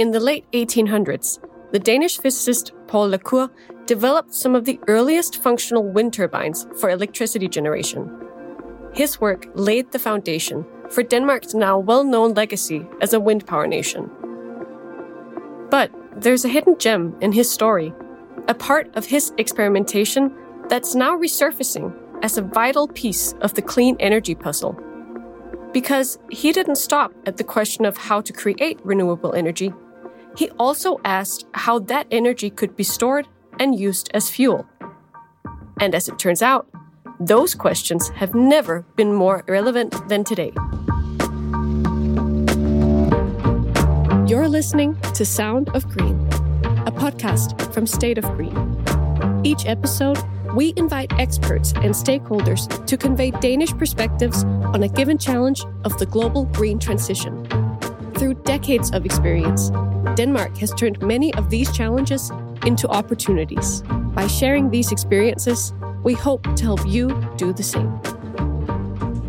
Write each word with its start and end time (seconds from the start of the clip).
In 0.00 0.12
the 0.12 0.18
late 0.18 0.46
1800s, 0.52 1.40
the 1.72 1.78
Danish 1.78 2.16
physicist 2.16 2.72
Paul 2.86 3.08
La 3.08 3.18
Cour 3.18 3.50
developed 3.84 4.32
some 4.32 4.54
of 4.54 4.64
the 4.64 4.80
earliest 4.88 5.42
functional 5.42 5.82
wind 5.82 6.14
turbines 6.14 6.66
for 6.78 6.88
electricity 6.88 7.48
generation. 7.48 8.10
His 8.94 9.20
work 9.20 9.48
laid 9.54 9.92
the 9.92 9.98
foundation 9.98 10.64
for 10.88 11.02
Denmark's 11.02 11.52
now 11.52 11.78
well 11.78 12.02
known 12.02 12.32
legacy 12.32 12.86
as 13.02 13.12
a 13.12 13.20
wind 13.20 13.46
power 13.46 13.66
nation. 13.66 14.08
But 15.70 15.90
there's 16.16 16.46
a 16.46 16.54
hidden 16.56 16.78
gem 16.78 17.14
in 17.20 17.32
his 17.32 17.50
story, 17.50 17.92
a 18.48 18.54
part 18.54 18.96
of 18.96 19.04
his 19.04 19.34
experimentation 19.36 20.34
that's 20.70 20.94
now 20.94 21.14
resurfacing 21.14 21.92
as 22.22 22.38
a 22.38 22.48
vital 22.60 22.88
piece 22.88 23.34
of 23.42 23.52
the 23.52 23.60
clean 23.60 23.98
energy 24.00 24.34
puzzle. 24.34 24.80
Because 25.74 26.18
he 26.30 26.52
didn't 26.52 26.76
stop 26.76 27.12
at 27.26 27.36
the 27.36 27.44
question 27.44 27.84
of 27.84 27.98
how 27.98 28.22
to 28.22 28.32
create 28.32 28.80
renewable 28.82 29.34
energy, 29.34 29.74
he 30.40 30.48
also 30.58 30.98
asked 31.04 31.44
how 31.52 31.78
that 31.78 32.06
energy 32.10 32.48
could 32.48 32.74
be 32.74 32.82
stored 32.82 33.28
and 33.58 33.78
used 33.78 34.10
as 34.14 34.30
fuel. 34.30 34.64
And 35.78 35.94
as 35.94 36.08
it 36.08 36.18
turns 36.18 36.40
out, 36.40 36.66
those 37.20 37.54
questions 37.54 38.08
have 38.20 38.34
never 38.34 38.86
been 38.96 39.12
more 39.12 39.44
relevant 39.46 39.92
than 40.08 40.24
today. 40.24 40.52
You're 44.26 44.48
listening 44.48 44.98
to 45.12 45.26
Sound 45.26 45.68
of 45.76 45.86
Green, 45.86 46.18
a 46.86 46.92
podcast 47.02 47.74
from 47.74 47.86
State 47.86 48.16
of 48.16 48.24
Green. 48.34 48.56
Each 49.44 49.66
episode, 49.66 50.18
we 50.54 50.72
invite 50.78 51.12
experts 51.18 51.74
and 51.74 51.92
stakeholders 51.92 52.64
to 52.86 52.96
convey 52.96 53.30
Danish 53.30 53.74
perspectives 53.74 54.44
on 54.44 54.84
a 54.84 54.88
given 54.88 55.18
challenge 55.18 55.66
of 55.84 55.98
the 55.98 56.06
global 56.06 56.46
green 56.46 56.78
transition. 56.78 57.46
Through 58.20 58.34
decades 58.44 58.90
of 58.90 59.06
experience, 59.06 59.70
Denmark 60.14 60.58
has 60.58 60.74
turned 60.74 61.00
many 61.00 61.32
of 61.36 61.48
these 61.48 61.74
challenges 61.74 62.30
into 62.66 62.86
opportunities. 62.86 63.80
By 64.14 64.26
sharing 64.26 64.68
these 64.68 64.92
experiences, 64.92 65.72
we 66.02 66.12
hope 66.12 66.42
to 66.56 66.62
help 66.62 66.86
you 66.86 67.08
do 67.38 67.54
the 67.54 67.62
same. 67.62 67.98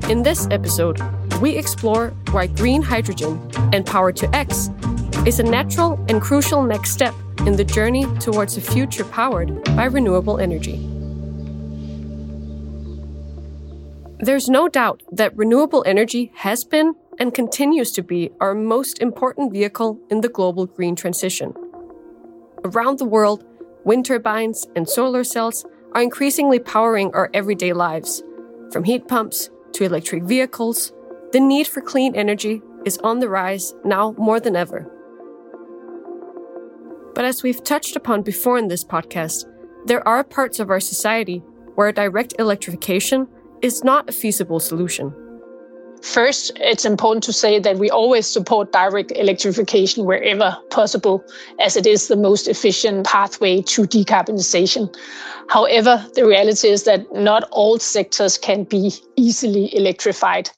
In 0.10 0.24
this 0.24 0.46
episode, 0.52 1.00
we 1.40 1.56
explore 1.56 2.10
why 2.32 2.48
green 2.48 2.82
hydrogen 2.82 3.40
and 3.72 3.86
power 3.86 4.12
to 4.12 4.36
X 4.36 4.70
is 5.26 5.40
a 5.40 5.44
natural 5.44 5.98
and 6.10 6.22
crucial 6.22 6.62
next 6.62 6.92
step 6.92 7.16
in 7.48 7.56
the 7.56 7.64
journey 7.64 8.06
towards 8.20 8.58
a 8.58 8.62
future 8.62 9.06
powered 9.06 9.64
by 9.74 9.86
renewable 9.86 10.38
energy. 10.38 10.86
There's 14.20 14.50
no 14.50 14.68
doubt 14.68 15.02
that 15.14 15.38
renewable 15.38 15.82
energy 15.88 16.34
has 16.36 16.66
been 16.66 16.94
and 17.22 17.36
continues 17.36 17.92
to 17.92 18.02
be 18.02 18.32
our 18.40 18.56
most 18.56 19.00
important 19.00 19.54
vehicle 19.54 20.00
in 20.10 20.22
the 20.22 20.28
global 20.28 20.66
green 20.66 20.96
transition. 20.96 21.54
Around 22.64 22.98
the 22.98 23.06
world, 23.06 23.46
wind 23.86 24.08
turbines 24.08 24.66
and 24.76 24.90
solar 24.90 25.24
cells 25.24 25.64
are 25.94 26.02
increasingly 26.02 26.58
powering 26.58 27.14
our 27.14 27.30
everyday 27.32 27.74
lives. 27.74 28.24
From 28.72 28.86
heat 28.86 29.08
pumps 29.08 29.52
to 29.74 29.84
electric 29.84 30.24
vehicles, 30.24 30.94
the 31.32 31.40
need 31.40 31.68
for 31.68 31.82
clean 31.82 32.16
energy 32.16 32.60
is 32.86 32.98
on 33.04 33.20
the 33.20 33.30
rise 33.30 33.76
now 33.86 34.16
more 34.18 34.40
than 34.40 34.56
ever. 34.56 34.90
But 37.14 37.26
as 37.26 37.44
we've 37.44 37.64
touched 37.64 37.96
upon 37.96 38.24
before 38.24 38.58
in 38.58 38.68
this 38.68 38.84
podcast, 38.84 39.46
there 39.86 40.06
are 40.08 40.24
parts 40.24 40.60
of 40.60 40.72
our 40.72 40.80
society 40.80 41.44
where 41.76 41.92
direct 41.92 42.34
electrification 42.40 43.28
is 43.62 43.84
not 43.84 44.10
a 44.10 44.12
feasible 44.12 44.60
solution. 44.60 45.14
First, 46.02 46.52
it's 46.56 46.84
important 46.84 47.24
to 47.26 47.34
say 47.34 47.60
that 47.60 47.78
we 47.78 47.90
always 47.90 48.26
support 48.26 48.72
direct 48.72 49.12
electrification 49.16 50.06
wherever 50.06 50.58
possible, 50.72 51.24
as 51.60 51.78
it 51.78 51.86
is 51.86 52.08
the 52.08 52.16
most 52.16 52.48
efficient 52.48 53.06
pathway 53.06 53.62
to 53.62 53.84
decarbonization. 53.84 54.94
However, 55.50 56.04
the 56.16 56.26
reality 56.26 56.70
is 56.70 56.84
that 56.84 57.12
not 57.14 57.44
all 57.52 57.78
sectors 57.78 58.38
can 58.38 58.64
be 58.64 58.94
easily 59.16 59.76
electrified. 59.76 60.50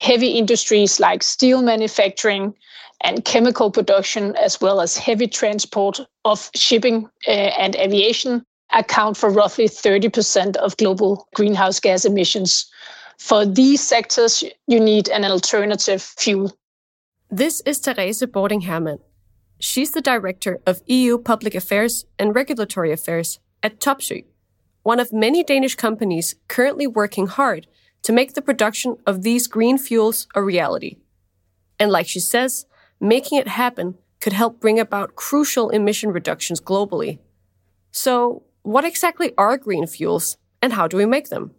Heavy 0.00 0.32
industries 0.32 1.00
like 1.00 1.22
steel 1.22 1.62
manufacturing 1.62 2.54
and 3.02 3.24
chemical 3.24 3.70
production, 3.70 4.36
as 4.36 4.60
well 4.60 4.80
as 4.80 4.96
heavy 4.96 5.26
transport 5.26 6.00
of 6.24 6.50
shipping 6.54 7.08
uh, 7.26 7.30
and 7.30 7.76
aviation, 7.76 8.44
account 8.72 9.16
for 9.16 9.30
roughly 9.30 9.68
30% 9.68 10.56
of 10.56 10.76
global 10.76 11.26
greenhouse 11.34 11.80
gas 11.80 12.04
emissions. 12.04 12.70
For 13.22 13.46
these 13.46 13.80
sectors, 13.80 14.42
you 14.66 14.80
need 14.80 15.08
an 15.08 15.24
alternative 15.24 16.02
fuel. 16.02 16.52
This 17.30 17.62
is 17.64 17.78
Therese 17.78 18.26
Bording 18.26 18.62
Hermann. 18.62 18.98
She's 19.60 19.92
the 19.92 20.00
Director 20.00 20.58
of 20.66 20.82
EU 20.86 21.18
Public 21.18 21.54
Affairs 21.54 22.04
and 22.18 22.34
Regulatory 22.34 22.90
Affairs 22.90 23.38
at 23.62 23.78
Topsøe, 23.78 24.24
one 24.82 24.98
of 24.98 25.12
many 25.12 25.44
Danish 25.44 25.76
companies 25.76 26.34
currently 26.48 26.88
working 26.88 27.28
hard 27.28 27.68
to 28.02 28.12
make 28.12 28.34
the 28.34 28.42
production 28.42 28.96
of 29.06 29.22
these 29.22 29.46
green 29.46 29.78
fuels 29.78 30.26
a 30.34 30.42
reality. 30.42 30.96
And 31.78 31.92
like 31.92 32.08
she 32.08 32.20
says, 32.20 32.66
making 32.98 33.38
it 33.38 33.46
happen 33.46 33.98
could 34.20 34.32
help 34.32 34.58
bring 34.58 34.80
about 34.80 35.14
crucial 35.14 35.70
emission 35.70 36.10
reductions 36.10 36.60
globally. 36.60 37.20
So, 37.92 38.42
what 38.62 38.84
exactly 38.84 39.32
are 39.38 39.56
green 39.58 39.86
fuels 39.86 40.36
and 40.60 40.72
how 40.72 40.88
do 40.88 40.96
we 40.96 41.06
make 41.06 41.28
them? 41.28 41.54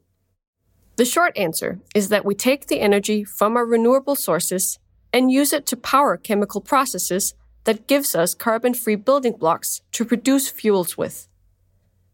The 0.95 1.05
short 1.05 1.35
answer 1.37 1.79
is 1.95 2.09
that 2.09 2.25
we 2.25 2.35
take 2.35 2.67
the 2.67 2.79
energy 2.79 3.23
from 3.23 3.57
our 3.57 3.65
renewable 3.65 4.15
sources 4.15 4.77
and 5.11 5.31
use 5.31 5.51
it 5.51 5.65
to 5.67 5.77
power 5.77 6.17
chemical 6.17 6.61
processes 6.61 7.33
that 7.63 7.87
gives 7.87 8.13
us 8.13 8.35
carbon-free 8.35 8.97
building 8.97 9.33
blocks 9.33 9.81
to 9.93 10.05
produce 10.05 10.49
fuels 10.49 10.97
with. 10.97 11.27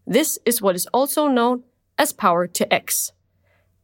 This 0.07 0.39
is 0.45 0.62
what 0.62 0.75
is 0.75 0.88
also 0.94 1.28
known 1.28 1.63
as 1.97 2.13
power 2.13 2.47
to 2.47 2.73
X. 2.73 3.12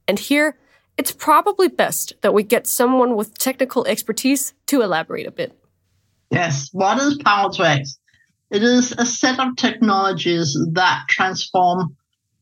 And 0.07 0.17
here, 0.17 0.57
it's 0.97 1.11
probably 1.11 1.67
best 1.67 2.13
that 2.21 2.33
we 2.33 2.43
get 2.43 2.65
someone 2.65 3.15
with 3.15 3.37
technical 3.37 3.85
expertise 3.85 4.53
to 4.67 4.81
elaborate 4.81 5.27
a 5.27 5.31
bit. 5.31 5.57
Yes, 6.31 6.69
what 6.71 6.99
is 6.99 7.17
power 7.17 7.51
to 7.51 7.63
X? 7.63 7.99
It 8.49 8.63
is 8.63 8.93
a 8.93 9.05
set 9.05 9.39
of 9.39 9.57
technologies 9.57 10.57
that 10.73 11.05
transform 11.09 11.97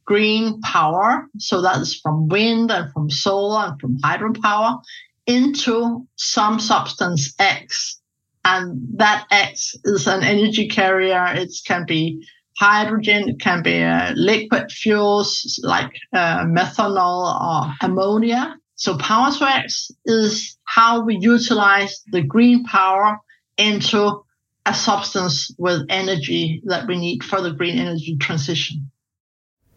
green 0.06 0.62
power, 0.62 1.28
so 1.38 1.62
that 1.62 1.78
is 1.78 2.00
from 2.00 2.28
wind 2.28 2.72
and 2.72 2.91
from 2.94 3.09
solar 3.09 3.68
and 3.68 3.80
from 3.80 3.97
hydropower, 4.00 4.81
into 5.25 6.08
some 6.16 6.59
substance 6.59 7.34
X. 7.40 8.00
And 8.46 8.81
that 8.97 9.25
X 9.31 9.75
is 9.86 10.08
an 10.08 10.24
energy 10.24 10.68
carrier. 10.68 11.25
It 11.34 11.52
can 11.66 11.86
be 11.86 12.25
hydrogen, 12.58 13.30
it 13.30 13.40
can 13.40 13.63
be 13.63 13.81
uh, 13.81 14.13
liquid 14.16 14.72
fuels 14.72 15.59
like 15.63 15.92
uh, 16.13 16.46
methanol 16.46 17.42
or 17.42 17.74
ammonia. 17.81 18.56
So 18.75 18.97
power 18.97 19.31
to 19.31 19.46
X 19.46 19.92
is 20.06 20.58
how 20.66 21.03
we 21.03 21.18
utilize 21.19 22.03
the 22.12 22.22
green 22.22 22.63
power 22.66 23.18
into 23.58 24.24
a 24.66 24.74
substance 24.74 25.53
with 25.58 25.86
energy 25.90 26.62
that 26.66 26.88
we 26.88 26.97
need 26.97 27.24
for 27.24 27.42
the 27.42 27.52
green 27.52 27.78
energy 27.78 28.18
transition. 28.18 28.90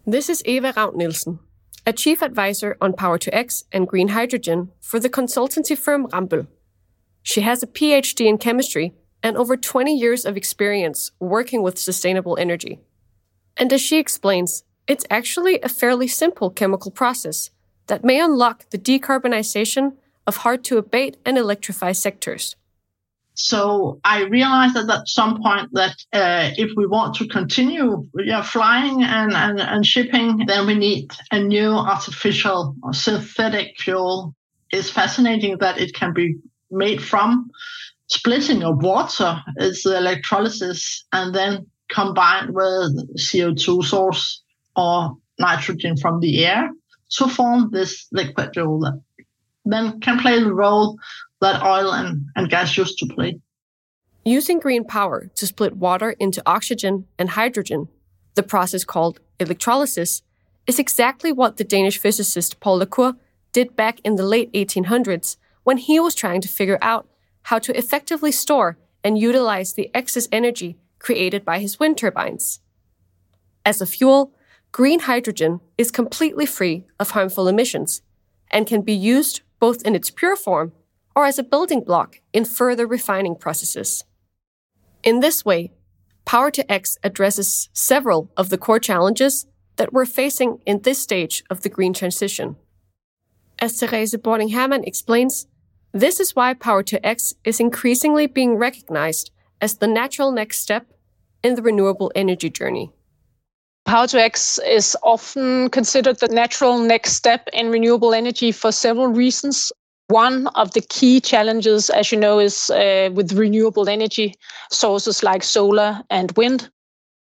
This 0.09 0.29
is 0.29 0.41
Eva 0.45 0.71
Ravn 0.71 0.95
Nielsen, 0.95 1.39
a 1.85 1.91
chief 1.91 2.21
advisor 2.21 2.77
on 2.79 2.93
Power 2.93 3.17
to 3.17 3.35
X 3.35 3.65
and 3.73 3.85
green 3.85 4.07
hydrogen 4.07 4.71
for 4.79 5.01
the 5.01 5.09
consultancy 5.09 5.77
firm 5.77 6.07
Rambøll. 6.07 6.47
She 7.23 7.41
has 7.41 7.61
a 7.61 7.67
PhD 7.67 8.25
in 8.25 8.37
chemistry 8.37 8.93
and 9.21 9.35
over 9.35 9.57
20 9.57 9.93
years 9.93 10.23
of 10.23 10.37
experience 10.37 11.11
working 11.19 11.61
with 11.61 11.77
sustainable 11.77 12.37
energy. 12.39 12.79
And 13.57 13.73
as 13.73 13.81
she 13.81 13.97
explains, 13.99 14.63
it's 14.87 15.03
actually 15.09 15.59
a 15.59 15.67
fairly 15.67 16.07
simple 16.07 16.51
chemical 16.51 16.89
process 16.89 17.49
that 17.87 18.05
may 18.05 18.21
unlock 18.21 18.69
the 18.69 18.77
decarbonization 18.77 19.97
of 20.25 20.37
hard 20.37 20.63
to 20.63 20.77
abate 20.77 21.17
and 21.25 21.37
electrify 21.37 21.91
sectors. 21.91 22.55
So 23.39 23.99
I 24.03 24.23
realized 24.23 24.75
at, 24.75 24.89
at 24.89 25.07
some 25.07 25.41
point 25.43 25.69
that 25.73 25.95
uh, 26.11 26.49
if 26.57 26.71
we 26.75 26.87
want 26.87 27.13
to 27.17 27.27
continue 27.27 28.03
yeah, 28.17 28.41
flying 28.41 29.03
and, 29.03 29.31
and, 29.31 29.59
and 29.59 29.85
shipping, 29.85 30.45
then 30.47 30.65
we 30.65 30.73
need 30.73 31.11
a 31.31 31.39
new 31.39 31.69
artificial 31.69 32.75
or 32.81 32.93
synthetic 32.93 33.79
fuel. 33.79 34.33
It's 34.71 34.89
fascinating 34.89 35.59
that 35.59 35.79
it 35.79 35.93
can 35.93 36.13
be 36.13 36.35
made 36.71 37.01
from 37.01 37.51
splitting 38.07 38.63
of 38.63 38.81
water, 38.81 39.39
it's 39.57 39.85
electrolysis, 39.85 41.05
and 41.13 41.33
then 41.35 41.67
combined 41.89 42.55
with 42.55 43.17
CO2 43.17 43.83
source 43.83 44.41
or 44.75 45.15
nitrogen 45.37 45.95
from 45.95 46.21
the 46.21 46.43
air 46.43 46.71
to 47.11 47.27
form 47.27 47.69
this 47.71 48.07
liquid 48.11 48.49
fuel 48.53 48.79
that 48.79 48.99
then 49.63 49.99
can 49.99 50.17
play 50.19 50.41
the 50.41 50.53
role 50.53 50.97
that 51.41 51.63
oil 51.63 51.91
and, 51.91 52.25
and 52.35 52.49
gas 52.49 52.77
used 52.77 52.97
to 52.99 53.05
play. 53.07 53.39
Using 54.25 54.59
green 54.59 54.83
power 54.83 55.29
to 55.35 55.47
split 55.47 55.77
water 55.77 56.11
into 56.19 56.43
oxygen 56.45 57.05
and 57.17 57.29
hydrogen, 57.31 57.87
the 58.35 58.43
process 58.43 58.83
called 58.83 59.19
electrolysis, 59.39 60.21
is 60.65 60.79
exactly 60.79 61.31
what 61.31 61.57
the 61.57 61.63
Danish 61.63 61.97
physicist 61.97 62.59
Paul 62.59 62.79
La 62.79 62.85
Cour 62.85 63.13
did 63.53 63.75
back 63.75 63.99
in 64.03 64.15
the 64.15 64.25
late 64.25 64.51
1800s 64.53 65.37
when 65.63 65.77
he 65.77 65.99
was 65.99 66.13
trying 66.13 66.41
to 66.41 66.47
figure 66.47 66.77
out 66.81 67.07
how 67.43 67.59
to 67.59 67.77
effectively 67.77 68.31
store 68.31 68.77
and 69.03 69.17
utilize 69.17 69.73
the 69.73 69.89
excess 69.93 70.27
energy 70.31 70.77
created 70.99 71.45
by 71.45 71.59
his 71.59 71.79
wind 71.79 71.97
turbines. 71.97 72.59
As 73.65 73.81
a 73.81 73.85
fuel, 73.85 74.33
green 74.71 75.01
hydrogen 75.01 75.61
is 75.77 75.91
completely 75.91 76.45
free 76.45 76.85
of 76.99 77.11
harmful 77.11 77.47
emissions 77.47 78.01
and 78.51 78.67
can 78.67 78.81
be 78.81 78.93
used 78.93 79.41
both 79.59 79.81
in 79.83 79.95
its 79.95 80.09
pure 80.09 80.35
form 80.35 80.73
or 81.17 81.25
as 81.25 81.39
a 81.39 81.43
building 81.43 81.83
block 81.83 82.21
in 82.31 82.45
further 82.45 82.85
refining 82.85 83.35
processes. 83.35 84.03
In 85.01 85.19
this 85.19 85.43
way, 85.43 85.71
Power 86.25 86.51
to 86.51 86.71
X 86.71 86.99
addresses 87.03 87.69
several 87.73 88.29
of 88.37 88.49
the 88.49 88.57
core 88.57 88.79
challenges 88.79 89.47
that 89.77 89.91
we're 89.91 90.05
facing 90.05 90.59
in 90.67 90.81
this 90.81 90.99
stage 90.99 91.43
of 91.49 91.61
the 91.61 91.69
green 91.69 91.91
transition. 91.91 92.55
As 93.57 93.79
Therese 93.79 94.15
Hermann 94.53 94.83
explains, 94.83 95.47
this 95.91 96.19
is 96.19 96.35
why 96.35 96.53
Power 96.53 96.83
to 96.83 97.03
X 97.03 97.33
is 97.43 97.59
increasingly 97.59 98.27
being 98.27 98.55
recognized 98.55 99.31
as 99.59 99.77
the 99.77 99.87
natural 99.87 100.31
next 100.31 100.59
step 100.59 100.85
in 101.41 101.55
the 101.55 101.63
renewable 101.63 102.11
energy 102.13 102.51
journey. 102.51 102.91
Power 103.85 104.05
to 104.05 104.21
X 104.21 104.59
is 104.59 104.95
often 105.01 105.71
considered 105.71 106.19
the 106.19 106.27
natural 106.27 106.77
next 106.77 107.13
step 107.13 107.47
in 107.53 107.71
renewable 107.71 108.13
energy 108.13 108.51
for 108.51 108.71
several 108.71 109.07
reasons. 109.07 109.71
One 110.09 110.47
of 110.55 110.71
the 110.71 110.81
key 110.81 111.19
challenges, 111.19 111.89
as 111.89 112.11
you 112.11 112.17
know, 112.17 112.39
is 112.39 112.69
uh, 112.69 113.09
with 113.13 113.33
renewable 113.33 113.89
energy 113.89 114.35
sources 114.71 115.21
like 115.21 115.43
solar 115.43 116.01
and 116.09 116.31
wind, 116.37 116.69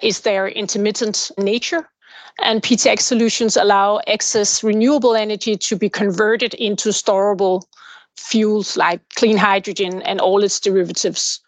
is 0.01 0.21
their 0.21 0.47
intermittent 0.47 1.31
nature. 1.37 1.87
And 2.41 2.63
PTX 2.63 3.01
solutions 3.01 3.55
allow 3.55 3.97
excess 4.07 4.63
renewable 4.63 5.15
energy 5.15 5.57
to 5.57 5.75
be 5.75 5.89
converted 5.89 6.55
into 6.55 6.89
storable 6.89 7.63
fuels 8.17 8.75
like 8.77 9.01
clean 9.15 9.37
hydrogen 9.37 10.01
and 10.01 10.19
all 10.19 10.43
its 10.43 10.59
derivatives. 10.59 11.39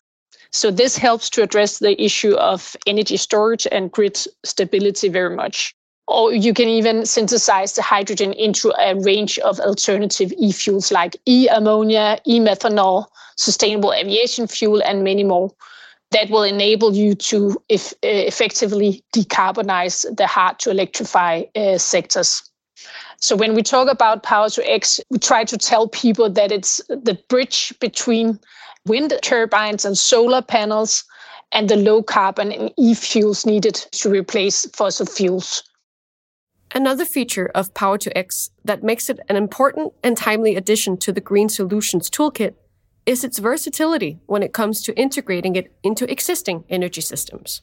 So 0.51 0.69
this 0.69 0.97
helps 0.97 1.31
to 1.31 1.41
address 1.41 1.79
the 1.79 1.99
issue 1.99 2.35
of 2.35 2.75
energy 2.85 3.17
storage 3.17 3.65
and 3.71 3.91
grid 3.91 4.19
stability 4.45 5.09
very 5.09 5.35
much. 5.35 5.75
Or 6.07 6.33
you 6.33 6.53
can 6.53 6.67
even 6.67 7.05
synthesize 7.05 7.73
the 7.73 7.81
hydrogen 7.81 8.33
into 8.33 8.73
a 8.79 8.95
range 8.95 9.39
of 9.39 9.59
alternative 9.59 10.33
e-fuels 10.37 10.91
like 10.91 11.15
e-ammonia, 11.25 12.19
e-methanol, 12.27 13.05
sustainable 13.37 13.93
aviation 13.93 14.47
fuel, 14.47 14.83
and 14.83 15.03
many 15.03 15.23
more 15.23 15.51
that 16.11 16.29
will 16.29 16.43
enable 16.43 16.93
you 16.93 17.15
to 17.15 17.61
if, 17.69 17.91
uh, 17.93 18.27
effectively 18.27 19.03
decarbonize 19.15 20.05
the 20.15 20.27
hard 20.27 20.59
to 20.59 20.69
electrify 20.69 21.43
uh, 21.55 21.77
sectors. 21.77 22.43
So 23.17 23.35
when 23.35 23.55
we 23.55 23.63
talk 23.63 23.89
about 23.89 24.23
Power 24.23 24.49
to 24.49 24.71
X, 24.71 24.99
we 25.09 25.17
try 25.17 25.43
to 25.45 25.57
tell 25.57 25.87
people 25.87 26.29
that 26.29 26.51
it's 26.51 26.81
the 26.89 27.17
bridge 27.29 27.73
between 27.79 28.39
wind 28.85 29.13
turbines 29.21 29.85
and 29.85 29.97
solar 29.97 30.41
panels 30.41 31.03
and 31.53 31.69
the 31.69 31.77
low 31.77 32.03
carbon 32.03 32.51
and 32.51 32.71
e-fuels 32.77 33.45
needed 33.45 33.75
to 33.75 34.09
replace 34.09 34.65
fossil 34.75 35.05
fuels. 35.05 35.63
Another 36.75 37.05
feature 37.05 37.51
of 37.53 37.73
Power 37.75 37.99
to 37.99 38.17
X 38.17 38.49
that 38.65 38.81
makes 38.81 39.07
it 39.07 39.19
an 39.29 39.35
important 39.35 39.93
and 40.03 40.17
timely 40.17 40.55
addition 40.55 40.97
to 40.97 41.11
the 41.11 41.21
Green 41.21 41.47
Solutions 41.47 42.09
Toolkit 42.09 42.55
is 43.05 43.23
its 43.23 43.37
versatility 43.37 44.19
when 44.25 44.41
it 44.41 44.53
comes 44.53 44.81
to 44.81 44.97
integrating 44.97 45.55
it 45.55 45.71
into 45.83 46.09
existing 46.09 46.63
energy 46.69 47.01
systems. 47.01 47.61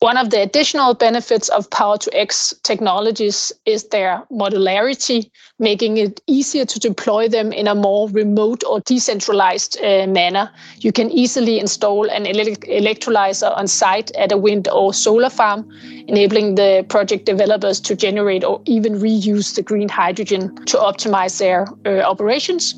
One 0.00 0.18
of 0.18 0.28
the 0.28 0.42
additional 0.42 0.92
benefits 0.92 1.48
of 1.48 1.70
Power 1.70 1.96
to 1.96 2.14
X 2.14 2.52
technologies 2.62 3.50
is 3.64 3.84
their 3.84 4.22
modularity, 4.30 5.30
making 5.58 5.96
it 5.96 6.20
easier 6.26 6.66
to 6.66 6.78
deploy 6.78 7.28
them 7.28 7.50
in 7.50 7.66
a 7.66 7.74
more 7.74 8.10
remote 8.10 8.62
or 8.68 8.80
decentralized 8.80 9.78
uh, 9.82 10.06
manner. 10.06 10.50
You 10.80 10.92
can 10.92 11.10
easily 11.10 11.58
install 11.58 12.10
an 12.10 12.26
ele- 12.26 12.60
electrolyzer 12.68 13.56
on 13.56 13.66
site 13.66 14.14
at 14.16 14.32
a 14.32 14.36
wind 14.36 14.68
or 14.68 14.92
solar 14.92 15.30
farm, 15.30 15.66
enabling 16.08 16.56
the 16.56 16.84
project 16.90 17.24
developers 17.24 17.80
to 17.80 17.96
generate 17.96 18.44
or 18.44 18.60
even 18.66 19.00
reuse 19.00 19.54
the 19.54 19.62
green 19.62 19.88
hydrogen 19.88 20.54
to 20.66 20.76
optimize 20.76 21.38
their 21.38 21.66
uh, 21.86 22.02
operations 22.02 22.74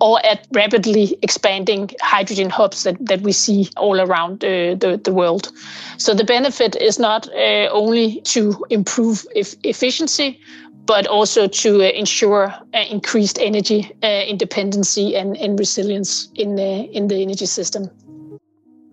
or 0.00 0.24
at 0.24 0.46
rapidly 0.52 1.18
expanding 1.22 1.90
hydrogen 2.00 2.50
hubs 2.50 2.82
that, 2.84 2.96
that 3.06 3.20
we 3.22 3.32
see 3.32 3.68
all 3.76 4.00
around 4.00 4.44
uh, 4.44 4.74
the, 4.74 5.00
the 5.02 5.12
world. 5.12 5.50
So 5.96 6.14
the 6.14 6.24
benefit 6.24 6.76
is 6.76 6.98
not 6.98 7.28
uh, 7.28 7.68
only 7.70 8.20
to 8.22 8.64
improve 8.70 9.26
efficiency, 9.34 10.40
but 10.86 11.06
also 11.06 11.48
to 11.48 11.82
uh, 11.82 11.90
ensure 11.90 12.54
uh, 12.74 12.78
increased 12.90 13.38
energy 13.38 13.92
uh, 14.02 14.24
independency 14.26 15.16
and, 15.16 15.36
and 15.36 15.58
resilience 15.58 16.28
in, 16.34 16.56
the, 16.56 16.88
in 16.96 17.08
the 17.08 17.22
energy 17.22 17.46
system. 17.46 17.90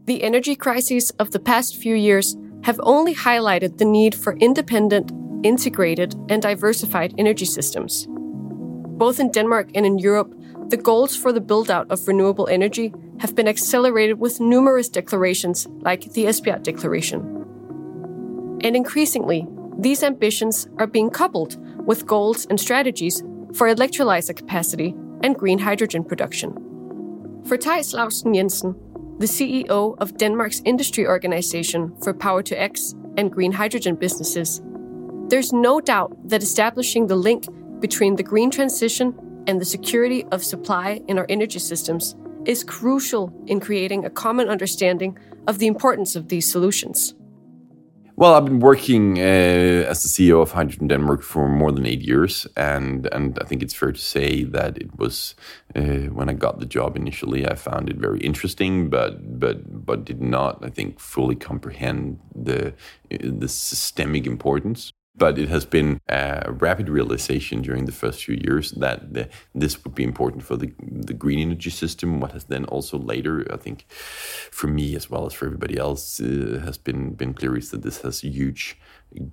The 0.06 0.22
energy 0.22 0.56
crises 0.56 1.12
of 1.20 1.32
the 1.32 1.40
past 1.40 1.78
few 1.78 1.96
years 1.96 2.36
have 2.64 2.80
only 2.84 3.16
highlighted 3.16 3.78
the 3.78 3.86
need 3.86 4.14
for 4.14 4.36
independent, 4.38 5.12
integrated, 5.44 6.16
and 6.30 6.42
diversified 6.42 7.14
energy 7.18 7.46
systems. 7.46 8.08
Both 8.10 9.20
in 9.20 9.32
Denmark 9.32 9.70
and 9.74 9.86
in 9.86 9.98
Europe, 9.98 10.34
the 10.70 10.78
goals 10.78 11.16
for 11.16 11.32
the 11.32 11.42
build 11.42 11.70
out 11.70 11.90
of 11.92 12.08
renewable 12.08 12.48
energy 12.48 12.94
have 13.20 13.36
been 13.36 13.48
accelerated 13.48 14.20
with 14.20 14.40
numerous 14.40 14.90
declarations 14.90 15.68
like 15.82 16.12
the 16.14 16.26
Esbjerg 16.26 16.64
Declaration. 16.64 17.22
And 18.64 18.76
increasingly, 18.76 19.48
these 19.78 20.04
ambitions 20.04 20.68
are 20.78 20.88
being 20.88 21.10
coupled 21.12 21.58
with 21.86 22.08
goals 22.08 22.46
and 22.48 22.60
strategies 22.60 23.22
for 23.54 23.74
electrolyzer 23.74 24.36
capacity 24.36 24.96
and 25.22 25.36
green 25.36 25.60
hydrogen 25.60 26.04
production. 26.04 26.54
For 27.46 27.58
Tejs 27.58 27.94
Laustsen 27.94 28.34
Jensen, 28.34 28.76
the 29.20 29.28
CEO 29.28 29.96
of 30.00 30.18
Denmark's 30.18 30.62
industry 30.66 31.06
organization 31.06 31.96
for 32.02 32.14
Power 32.14 32.42
to 32.44 32.60
X 32.60 32.96
and 33.18 33.32
green 33.32 33.52
hydrogen 33.52 33.96
businesses, 33.96 34.62
there's 35.30 35.54
no 35.54 35.80
doubt 35.80 36.12
that 36.28 36.44
establishing 36.44 37.08
the 37.08 37.16
link 37.16 37.46
between 37.80 38.16
the 38.16 38.24
green 38.24 38.50
transition 38.50 39.14
and 39.48 39.62
the 39.62 39.66
security 39.66 40.26
of 40.32 40.44
supply 40.44 41.02
in 41.08 41.18
our 41.18 41.26
energy 41.30 41.60
systems 41.60 42.16
is 42.46 42.64
crucial 42.64 43.34
in 43.48 43.60
creating 43.60 44.06
a 44.06 44.10
common 44.10 44.50
understanding 44.50 45.18
of 45.48 45.60
the 45.60 45.68
importance 45.68 46.16
of 46.16 46.28
these 46.28 46.50
solutions. 46.50 47.14
Well, 48.18 48.34
I've 48.34 48.46
been 48.46 48.62
working 48.62 49.20
uh, 49.20 49.92
as 49.92 50.02
the 50.04 50.08
CEO 50.08 50.42
of 50.42 50.54
Hydrogen 50.54 50.88
Denmark 50.88 51.22
for 51.22 51.50
more 51.50 51.74
than 51.74 51.86
eight 51.86 52.02
years, 52.02 52.48
and 52.56 53.10
and 53.12 53.38
I 53.42 53.46
think 53.46 53.62
it's 53.62 53.74
fair 53.74 53.92
to 53.92 54.00
say 54.00 54.46
that 54.46 54.78
it 54.78 54.98
was 54.98 55.36
uh, 55.76 56.08
when 56.16 56.30
I 56.30 56.34
got 56.34 56.60
the 56.60 56.66
job 56.66 56.96
initially, 56.96 57.46
I 57.46 57.56
found 57.56 57.90
it 57.90 57.98
very 57.98 58.20
interesting, 58.22 58.90
but 58.90 59.38
but 59.38 59.86
but 59.86 60.06
did 60.06 60.22
not, 60.22 60.64
I 60.64 60.70
think, 60.70 61.00
fully 61.02 61.36
comprehend 61.36 62.20
the 62.34 62.74
the 63.10 63.50
systemic 63.50 64.26
importance 64.26 64.94
but 65.18 65.40
it 65.40 65.50
has 65.50 65.66
been 65.66 66.02
a 66.10 66.52
rapid 66.52 66.90
realization 66.90 67.62
during 67.62 67.86
the 67.86 67.92
first 67.92 68.24
few 68.24 68.36
years 68.44 68.72
that 68.72 69.14
the, 69.14 69.30
this 69.54 69.84
would 69.84 69.96
be 69.96 70.04
important 70.04 70.44
for 70.44 70.58
the, 70.58 70.74
the 70.82 71.14
green 71.14 71.40
energy 71.40 71.70
system. 71.70 72.20
What 72.20 72.34
has 72.34 72.46
then 72.46 72.66
also 72.66 72.98
later, 72.98 73.46
I 73.52 73.58
think, 73.58 73.86
for 73.90 74.68
me 74.68 74.96
as 74.96 75.10
well 75.10 75.26
as 75.26 75.34
for 75.34 75.46
everybody 75.46 75.78
else, 75.78 76.20
uh, 76.20 76.62
has 76.66 76.78
been 76.78 77.14
been 77.14 77.34
clear 77.34 77.58
is 77.58 77.72
that 77.72 77.84
this 77.84 78.02
has 78.02 78.22
huge 78.22 78.78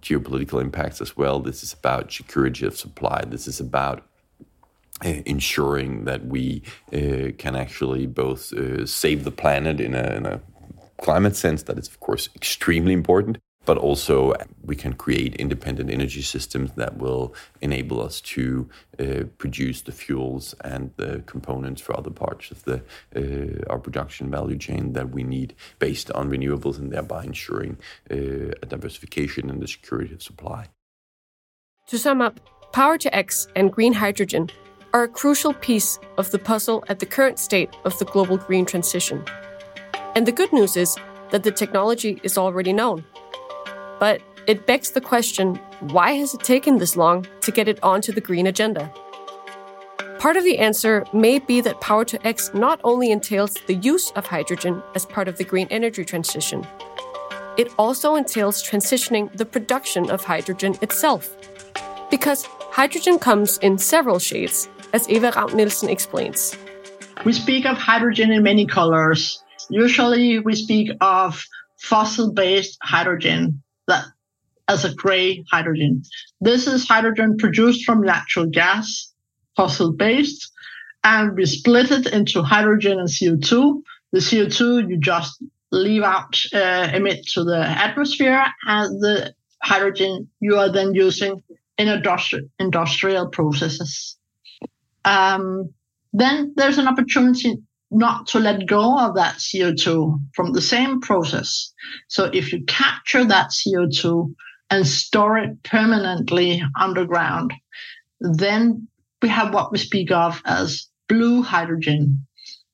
geopolitical 0.01 0.61
impacts 0.61 1.01
as 1.01 1.17
well. 1.17 1.41
This 1.41 1.63
is 1.63 1.73
about 1.73 2.13
security 2.13 2.65
of 2.65 2.77
supply. 2.77 3.25
This 3.27 3.49
is 3.49 3.59
about 3.59 4.07
uh, 5.05 5.09
ensuring 5.27 6.05
that 6.05 6.27
we 6.27 6.63
uh, 6.93 7.33
can 7.39 7.57
actually 7.57 8.07
both 8.07 8.53
uh, 8.53 8.87
save 8.87 9.25
the 9.25 9.33
planet 9.33 9.81
in 9.81 9.95
a, 9.95 10.15
in 10.15 10.27
a 10.27 10.41
climate 10.99 11.35
sense 11.35 11.65
that 11.65 11.77
is 11.77 11.89
of 11.89 11.99
course 11.99 12.29
extremely 12.37 12.93
important 12.93 13.39
but 13.65 13.79
also 13.79 14.35
we 14.65 14.77
can 14.77 14.93
create 14.93 15.35
independent 15.37 15.91
energy 15.91 16.23
systems 16.23 16.73
that 16.73 16.97
will 16.97 17.35
enable 17.61 18.01
us 18.03 18.21
to 18.21 18.69
uh, 18.99 19.25
produce 19.39 19.83
the 19.83 19.93
fuels 19.93 20.55
and 20.65 20.91
the 20.97 21.23
components 21.27 21.81
for 21.81 21.97
other 21.97 22.11
parts 22.11 22.51
of 22.51 22.65
the 22.65 22.83
uh, 23.17 23.73
our 23.73 23.79
production 23.79 24.31
value 24.31 24.59
chain 24.59 24.93
that 24.93 25.11
we 25.11 25.23
need 25.23 25.55
based 25.79 26.11
on 26.13 26.31
renewables 26.31 26.79
and 26.79 26.93
thereby 26.93 27.25
ensuring 27.25 27.77
uh, 28.11 28.17
a 28.63 28.67
diversification 28.67 29.51
and 29.51 29.61
the 29.61 29.69
security 29.69 30.15
of 30.15 30.23
supply. 30.23 30.69
To 31.89 31.99
sum 31.99 32.21
up, 32.21 32.41
Power 32.73 32.97
to 32.97 33.15
X 33.15 33.49
and 33.55 33.71
green 33.71 33.93
hydrogen 33.93 34.49
are 34.95 35.03
a 35.03 35.09
crucial 35.09 35.53
piece 35.53 35.99
of 36.17 36.31
the 36.31 36.39
puzzle 36.39 36.83
at 36.89 37.01
the 37.01 37.07
current 37.07 37.39
state 37.39 37.69
of 37.85 37.99
the 37.99 38.07
global 38.07 38.39
green 38.39 38.65
transition. 38.65 39.23
And 40.15 40.27
the 40.27 40.33
good 40.33 40.53
news 40.53 40.77
is 40.77 40.97
that 41.31 41.43
the 41.43 41.51
technology 41.51 42.19
is 42.23 42.39
already 42.39 42.73
known 42.73 43.05
but 44.03 44.21
it 44.49 44.67
begs 44.67 44.91
the 44.91 45.01
question 45.01 45.55
why 45.95 46.11
has 46.15 46.35
it 46.35 46.43
taken 46.43 46.79
this 46.79 46.97
long 46.97 47.25
to 47.41 47.53
get 47.53 47.69
it 47.69 47.79
onto 47.85 48.11
the 48.11 48.21
green 48.21 48.49
agenda? 48.49 48.93
Part 50.19 50.37
of 50.37 50.43
the 50.43 50.59
answer 50.59 51.05
may 51.13 51.39
be 51.39 51.61
that 51.61 51.81
Power 51.81 52.05
to 52.07 52.27
X 52.27 52.51
not 52.53 52.81
only 52.83 53.13
entails 53.13 53.55
the 53.69 53.77
use 53.77 54.11
of 54.17 54.27
hydrogen 54.27 54.83
as 54.97 55.07
part 55.07 55.29
of 55.29 55.37
the 55.39 55.45
green 55.45 55.69
energy 55.71 56.05
transition, 56.05 56.67
it 57.57 57.69
also 57.79 58.17
entails 58.17 58.61
transitioning 58.61 59.31
the 59.37 59.47
production 59.47 60.11
of 60.11 60.25
hydrogen 60.25 60.75
itself. 60.83 61.37
Because 62.11 62.45
hydrogen 62.79 63.21
comes 63.21 63.59
in 63.59 63.79
several 63.79 64.19
shades, 64.19 64.69
as 64.93 65.09
Eva 65.09 65.31
Ravn 65.31 65.55
Nielsen 65.55 65.89
explains. 65.89 66.57
We 67.25 67.33
speak 67.33 67.67
of 67.67 67.77
hydrogen 67.77 68.33
in 68.33 68.43
many 68.43 68.67
colors 68.67 69.45
Usually 69.71 70.41
we 70.41 70.57
speak 70.57 70.91
of 71.01 71.45
fossil-based 71.79 72.79
hydrogen 72.83 73.63
that 73.89 74.05
as 74.69 74.85
a 74.85 74.95
gray 74.95 75.45
hydrogen. 75.51 76.03
This 76.41 76.67
is 76.67 76.89
hydrogen 76.89 77.37
produced 77.37 77.85
from 77.85 78.03
natural 78.03 78.47
gas, 78.47 79.13
fossil-based, 79.57 80.51
and 81.05 81.37
we 81.37 81.47
split 81.47 81.91
it 81.91 82.07
into 82.07 82.43
hydrogen 82.43 82.99
and 82.99 83.09
CO2. 83.09 83.83
The 84.13 84.21
CO2 84.21 84.89
you 84.89 84.99
just 84.99 85.43
leave 85.71 86.03
out, 86.03 86.41
uh, 86.55 86.91
emit 86.93 87.27
to 87.29 87.45
the 87.45 87.59
atmosphere, 87.59 88.45
and 88.67 89.01
the 89.01 89.35
hydrogen 89.63 90.29
you 90.41 90.57
are 90.57 90.71
then 90.71 90.95
using 90.95 91.43
in 91.79 91.89
industri- 91.89 92.49
industrial 92.59 93.29
processes. 93.29 94.17
Um, 95.05 95.73
then 96.13 96.53
there's 96.57 96.79
an 96.79 96.89
opportunity 96.89 97.57
not 97.93 98.27
to 98.29 98.39
let 98.39 98.67
go 98.67 98.99
of 98.99 99.15
that 99.15 99.37
CO2 99.37 100.19
from 100.35 100.53
the 100.53 100.63
same 100.63 101.01
process. 101.01 101.73
So 102.09 102.31
if 102.33 102.53
you 102.53 102.65
capture 102.65 103.25
that 103.25 103.51
CO2 103.51 104.35
and 104.71 104.87
store 104.87 105.39
it 105.39 105.63
permanently 105.63 106.63
underground, 106.79 107.53
then 108.21 108.89
we 109.21 109.29
have 109.29 109.53
what 109.53 109.71
we 109.71 109.79
speak 109.79 110.11
of 110.11 110.41
as 110.45 110.89
blue 111.09 111.43
hydrogen. 111.43 112.27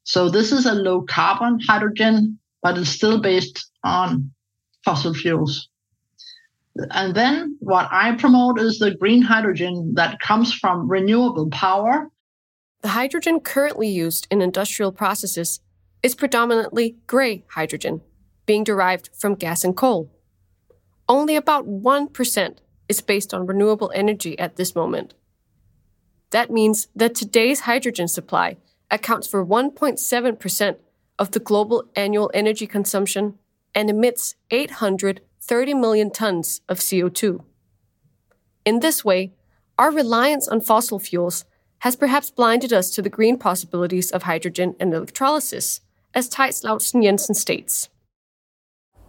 So 0.04 0.30
this 0.30 0.52
is 0.52 0.64
a 0.64 0.74
low 0.74 1.02
carbon 1.02 1.58
hydrogen, 1.66 2.38
but 2.62 2.78
it's 2.78 2.88
still 2.88 3.20
based 3.20 3.68
on 3.84 4.30
fossil 4.84 5.12
fuels. 5.12 5.68
And 6.92 7.14
then 7.14 7.56
what 7.60 7.88
I 7.90 8.14
promote 8.14 8.60
is 8.60 8.78
the 8.78 8.94
green 8.94 9.22
hydrogen 9.22 9.92
that 9.96 10.20
comes 10.20 10.54
from 10.54 10.88
renewable 10.88 11.50
power. 11.50 12.08
The 12.80 12.88
hydrogen 12.88 13.40
currently 13.40 13.88
used 13.88 14.26
in 14.30 14.40
industrial 14.40 14.92
processes 14.92 15.60
is 16.02 16.14
predominantly 16.14 16.96
gray 17.06 17.44
hydrogen, 17.48 18.02
being 18.46 18.62
derived 18.62 19.10
from 19.18 19.34
gas 19.34 19.64
and 19.64 19.76
coal. 19.76 20.10
Only 21.08 21.34
about 21.34 21.66
1% 21.66 22.58
is 22.88 23.00
based 23.00 23.34
on 23.34 23.46
renewable 23.46 23.90
energy 23.94 24.38
at 24.38 24.56
this 24.56 24.74
moment. 24.74 25.14
That 26.30 26.50
means 26.50 26.88
that 26.94 27.14
today's 27.14 27.60
hydrogen 27.60 28.06
supply 28.06 28.56
accounts 28.90 29.26
for 29.26 29.44
1.7% 29.44 30.76
of 31.18 31.30
the 31.32 31.40
global 31.40 31.84
annual 31.96 32.30
energy 32.32 32.66
consumption 32.66 33.38
and 33.74 33.90
emits 33.90 34.36
830 34.50 35.74
million 35.74 36.10
tons 36.10 36.60
of 36.68 36.78
CO2. 36.78 37.44
In 38.64 38.80
this 38.80 39.04
way, 39.04 39.32
our 39.78 39.90
reliance 39.90 40.46
on 40.48 40.60
fossil 40.60 40.98
fuels 40.98 41.44
has 41.80 41.96
perhaps 41.96 42.30
blinded 42.30 42.72
us 42.72 42.90
to 42.90 43.02
the 43.02 43.08
green 43.08 43.38
possibilities 43.38 44.10
of 44.10 44.24
hydrogen 44.24 44.74
and 44.80 44.92
electrolysis, 44.92 45.80
as 46.14 46.28
Tejs 46.28 46.64
Laustsen 46.64 47.02
Jensen 47.02 47.34
states. 47.34 47.88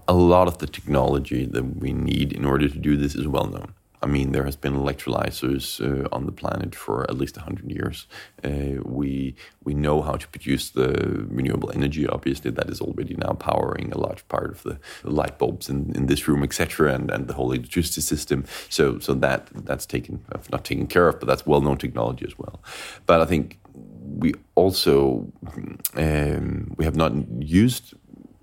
A 0.07 0.13
lot 0.13 0.47
of 0.47 0.57
the 0.57 0.67
technology 0.67 1.45
that 1.45 1.77
we 1.77 1.93
need 1.93 2.33
in 2.33 2.45
order 2.45 2.67
to 2.67 2.77
do 2.77 2.97
this 2.97 3.15
is 3.15 3.27
well 3.27 3.47
known. 3.47 3.73
I 4.01 4.06
mean, 4.06 4.32
there 4.32 4.46
has 4.46 4.56
been 4.56 4.74
electrolyzers 4.74 5.82
uh, 5.82 6.08
on 6.12 6.25
the 6.25 6.32
planet 6.32 6.74
for 6.74 7.03
at 7.03 7.18
least 7.18 7.36
100 7.36 7.70
years. 7.70 8.08
Uh, 8.44 8.82
we 8.84 9.36
we 9.63 9.74
know 9.74 10.01
how 10.01 10.13
to 10.13 10.27
produce 10.27 10.70
the 10.70 11.25
renewable 11.27 11.72
energy. 11.72 12.08
Obviously, 12.08 12.51
that 12.51 12.70
is 12.70 12.79
already 12.79 13.15
now 13.15 13.34
powering 13.34 13.91
a 13.91 13.98
large 13.98 14.25
part 14.29 14.51
of 14.51 14.63
the 14.63 14.79
light 15.03 15.38
bulbs 15.38 15.70
in, 15.70 15.94
in 15.96 16.06
this 16.06 16.27
room, 16.27 16.44
etc., 16.44 16.94
and, 16.94 17.12
and 17.12 17.27
the 17.27 17.34
whole 17.34 17.51
electricity 17.51 18.01
system. 18.01 18.46
So 18.70 19.00
so 19.00 19.13
that 19.15 19.50
that's 19.53 19.86
taken 19.86 20.24
not 20.51 20.63
taken 20.63 20.88
care 20.88 21.10
of, 21.10 21.20
but 21.20 21.27
that's 21.27 21.46
well 21.46 21.62
known 21.62 21.77
technology 21.77 22.25
as 22.25 22.38
well. 22.39 22.62
But 23.06 23.22
I 23.22 23.25
think 23.25 23.60
we 23.74 24.34
also 24.56 25.32
um, 25.96 26.74
we 26.77 26.86
have 26.86 26.96
not 26.96 27.13
used 27.39 27.94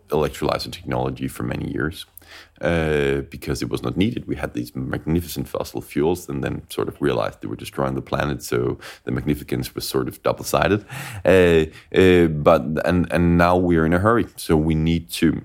electrolyzer 0.09 0.71
technology 0.71 1.29
for 1.29 1.43
many 1.43 1.73
years 1.73 2.07
uh, 2.61 3.21
because 3.31 3.63
it 3.63 3.69
was 3.69 3.83
not 3.83 3.97
needed. 3.97 4.27
We 4.27 4.37
had 4.37 4.55
these 4.55 4.75
magnificent 4.75 5.49
fossil 5.49 5.81
fuels 5.81 6.29
and 6.29 6.43
then 6.43 6.63
sort 6.71 6.89
of 6.89 7.01
realized 7.01 7.41
they 7.41 7.49
were 7.49 7.57
destroying 7.57 7.95
the 7.95 8.03
planet, 8.03 8.43
so 8.43 8.79
the 9.05 9.11
magnificence 9.11 9.75
was 9.75 9.87
sort 9.87 10.09
of 10.09 10.23
double 10.23 10.45
sided. 10.45 10.85
Uh, 11.25 11.67
uh, 11.95 12.29
but 12.29 12.63
and 12.85 13.11
and 13.13 13.39
now 13.39 13.57
we're 13.57 13.87
in 13.87 13.93
a 13.93 13.99
hurry, 13.99 14.27
so 14.37 14.57
we 14.57 14.75
need 14.75 15.11
to 15.11 15.43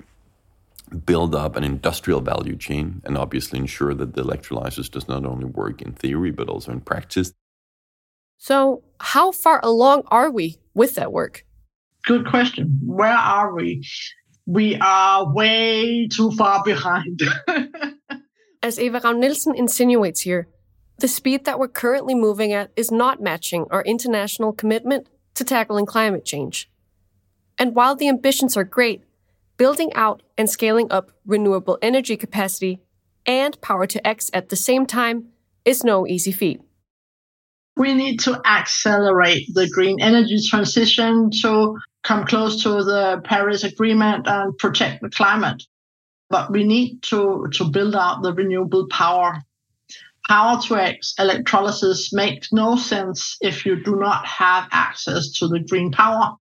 build 1.05 1.33
up 1.33 1.55
an 1.55 1.63
industrial 1.63 2.21
value 2.21 2.55
chain 2.55 3.01
and 3.05 3.17
obviously 3.17 3.57
ensure 3.57 3.93
that 3.93 4.13
the 4.13 4.23
electrolyzers 4.23 4.91
does 4.91 5.07
not 5.07 5.25
only 5.25 5.45
work 5.45 5.81
in 5.81 5.93
theory 5.93 6.31
but 6.31 6.49
also 6.49 6.71
in 6.71 6.81
practice. 6.81 7.33
So, 8.37 8.83
how 8.99 9.31
far 9.31 9.59
along 9.63 10.03
are 10.07 10.31
we 10.31 10.57
with 10.73 10.95
that 10.95 11.13
work? 11.13 11.45
Good 12.03 12.25
question. 12.25 12.79
Where 12.83 13.13
are 13.13 13.53
we? 13.53 13.83
We 14.45 14.75
are 14.75 15.33
way 15.33 16.07
too 16.07 16.31
far 16.31 16.63
behind. 16.63 17.21
As 18.63 18.79
Eva 18.79 18.99
Ravn 19.01 19.19
Nielsen 19.19 19.55
insinuates 19.55 20.21
here, 20.21 20.47
the 20.99 21.07
speed 21.07 21.45
that 21.45 21.57
we're 21.57 21.67
currently 21.67 22.13
moving 22.13 22.53
at 22.53 22.71
is 22.75 22.91
not 22.91 23.21
matching 23.21 23.65
our 23.71 23.83
international 23.83 24.53
commitment 24.53 25.07
to 25.33 25.43
tackling 25.43 25.85
climate 25.85 26.25
change. 26.25 26.69
And 27.57 27.75
while 27.75 27.95
the 27.95 28.07
ambitions 28.07 28.55
are 28.55 28.63
great, 28.63 29.03
building 29.57 29.91
out 29.93 30.21
and 30.37 30.49
scaling 30.49 30.91
up 30.91 31.11
renewable 31.25 31.77
energy 31.81 32.17
capacity 32.17 32.81
and 33.25 33.59
power 33.61 33.85
to 33.87 34.07
X 34.07 34.29
at 34.33 34.49
the 34.49 34.55
same 34.55 34.85
time 34.85 35.27
is 35.65 35.83
no 35.83 36.07
easy 36.07 36.31
feat. 36.31 36.61
We 37.77 37.93
need 37.93 38.19
to 38.21 38.41
accelerate 38.45 39.47
the 39.53 39.69
green 39.69 40.01
energy 40.01 40.39
transition 40.49 41.29
to 41.41 41.77
come 42.03 42.25
close 42.25 42.63
to 42.63 42.83
the 42.83 43.21
Paris 43.23 43.63
Agreement 43.63 44.27
and 44.27 44.57
protect 44.57 45.01
the 45.01 45.09
climate. 45.09 45.63
But 46.29 46.51
we 46.51 46.63
need 46.63 47.01
to, 47.03 47.47
to 47.53 47.65
build 47.65 47.95
out 47.95 48.21
the 48.21 48.33
renewable 48.33 48.87
power. 48.87 49.41
Power 50.27 50.61
to 50.61 50.75
X 50.77 51.13
electrolysis 51.19 52.13
makes 52.13 52.53
no 52.53 52.75
sense 52.75 53.37
if 53.41 53.65
you 53.65 53.83
do 53.83 53.95
not 53.95 54.25
have 54.25 54.67
access 54.71 55.31
to 55.39 55.47
the 55.47 55.59
green 55.59 55.91
power. 55.91 56.35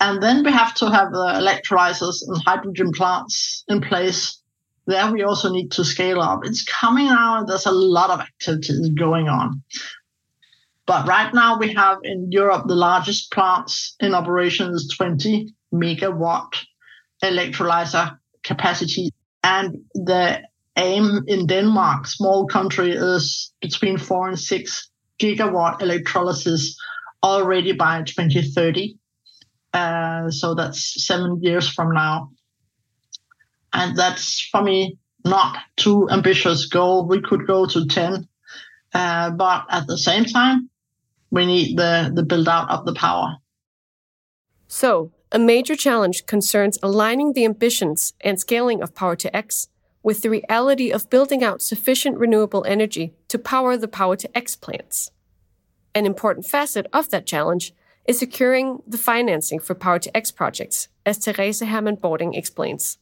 And 0.00 0.22
then 0.22 0.42
we 0.42 0.50
have 0.50 0.74
to 0.76 0.90
have 0.90 1.12
the 1.12 1.18
electrolyzers 1.18 2.26
and 2.26 2.42
hydrogen 2.42 2.90
plants 2.92 3.64
in 3.68 3.82
place. 3.82 4.40
There 4.86 5.12
we 5.12 5.22
also 5.22 5.52
need 5.52 5.72
to 5.72 5.84
scale 5.84 6.20
up. 6.20 6.40
It's 6.44 6.64
coming 6.64 7.06
now. 7.06 7.44
There's 7.44 7.66
a 7.66 7.70
lot 7.70 8.08
of 8.08 8.20
activities 8.20 8.88
going 8.90 9.28
on. 9.28 9.62
But 10.90 11.06
right 11.06 11.32
now 11.32 11.56
we 11.56 11.72
have 11.74 11.98
in 12.02 12.32
Europe 12.32 12.66
the 12.66 12.74
largest 12.74 13.30
plants 13.30 13.94
in 14.00 14.12
operation 14.12 14.74
is 14.74 14.92
20 14.98 15.54
megawatt 15.72 16.52
electrolyzer 17.22 18.18
capacity. 18.42 19.10
And 19.44 19.82
the 19.94 20.40
aim 20.76 21.22
in 21.28 21.46
Denmark, 21.46 22.08
small 22.08 22.48
country, 22.48 22.90
is 22.90 23.52
between 23.60 23.98
four 23.98 24.26
and 24.26 24.36
six 24.36 24.90
gigawatt 25.20 25.80
electrolysis 25.80 26.76
already 27.22 27.70
by 27.70 28.02
2030. 28.02 28.96
Uh, 29.72 30.28
so 30.28 30.56
that's 30.56 31.06
seven 31.06 31.38
years 31.40 31.68
from 31.68 31.94
now. 31.94 32.30
And 33.72 33.96
that's 33.96 34.40
for 34.50 34.60
me 34.60 34.98
not 35.24 35.56
too 35.76 36.10
ambitious 36.10 36.66
goal. 36.66 37.06
We 37.06 37.20
could 37.20 37.46
go 37.46 37.66
to 37.66 37.86
10. 37.86 38.26
Uh, 38.92 39.30
but 39.30 39.66
at 39.70 39.86
the 39.86 39.96
same 39.96 40.24
time, 40.24 40.69
we 41.30 41.46
need 41.46 41.76
the, 41.76 42.10
the 42.14 42.22
build 42.22 42.48
out 42.48 42.70
of 42.70 42.84
the 42.84 42.94
power. 42.94 43.36
So, 44.68 45.12
a 45.32 45.38
major 45.38 45.76
challenge 45.76 46.26
concerns 46.26 46.78
aligning 46.82 47.32
the 47.32 47.44
ambitions 47.44 48.14
and 48.20 48.38
scaling 48.38 48.82
of 48.82 48.94
Power 48.94 49.16
to 49.16 49.36
X 49.36 49.68
with 50.02 50.22
the 50.22 50.30
reality 50.30 50.90
of 50.90 51.10
building 51.10 51.44
out 51.44 51.62
sufficient 51.62 52.18
renewable 52.18 52.64
energy 52.64 53.14
to 53.28 53.38
power 53.38 53.76
the 53.76 53.88
Power 53.88 54.16
to 54.16 54.36
X 54.36 54.56
plants. 54.56 55.10
An 55.94 56.06
important 56.06 56.46
facet 56.46 56.86
of 56.92 57.10
that 57.10 57.26
challenge 57.26 57.74
is 58.06 58.18
securing 58.18 58.82
the 58.86 58.98
financing 58.98 59.60
for 59.60 59.74
Power 59.74 59.98
to 59.98 60.16
X 60.16 60.30
projects, 60.30 60.88
as 61.04 61.18
Therese 61.18 61.60
Hermann 61.60 61.96
Bording 61.96 62.34
explains. 62.34 62.98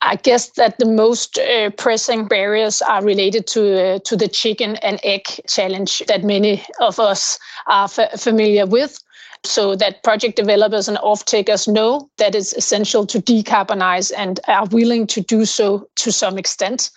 I 0.00 0.16
guess 0.16 0.50
that 0.50 0.78
the 0.78 0.86
most 0.86 1.38
uh, 1.38 1.70
pressing 1.70 2.26
barriers 2.26 2.80
are 2.82 3.02
related 3.02 3.46
to 3.48 3.94
uh, 3.94 3.98
to 4.04 4.16
the 4.16 4.28
chicken 4.28 4.76
and 4.76 5.00
egg 5.02 5.24
challenge 5.48 6.02
that 6.06 6.22
many 6.22 6.64
of 6.80 7.00
us 7.00 7.38
are 7.66 7.84
f- 7.84 8.20
familiar 8.20 8.64
with. 8.66 9.02
So 9.44 9.76
that 9.76 10.02
project 10.02 10.36
developers 10.36 10.88
and 10.88 10.98
off-takers 10.98 11.68
know 11.68 12.10
that 12.18 12.34
it's 12.34 12.52
essential 12.52 13.06
to 13.06 13.20
decarbonize 13.20 14.12
and 14.16 14.40
are 14.48 14.66
willing 14.66 15.06
to 15.08 15.20
do 15.20 15.44
so 15.44 15.88
to 15.96 16.12
some 16.12 16.38
extent. 16.38 16.90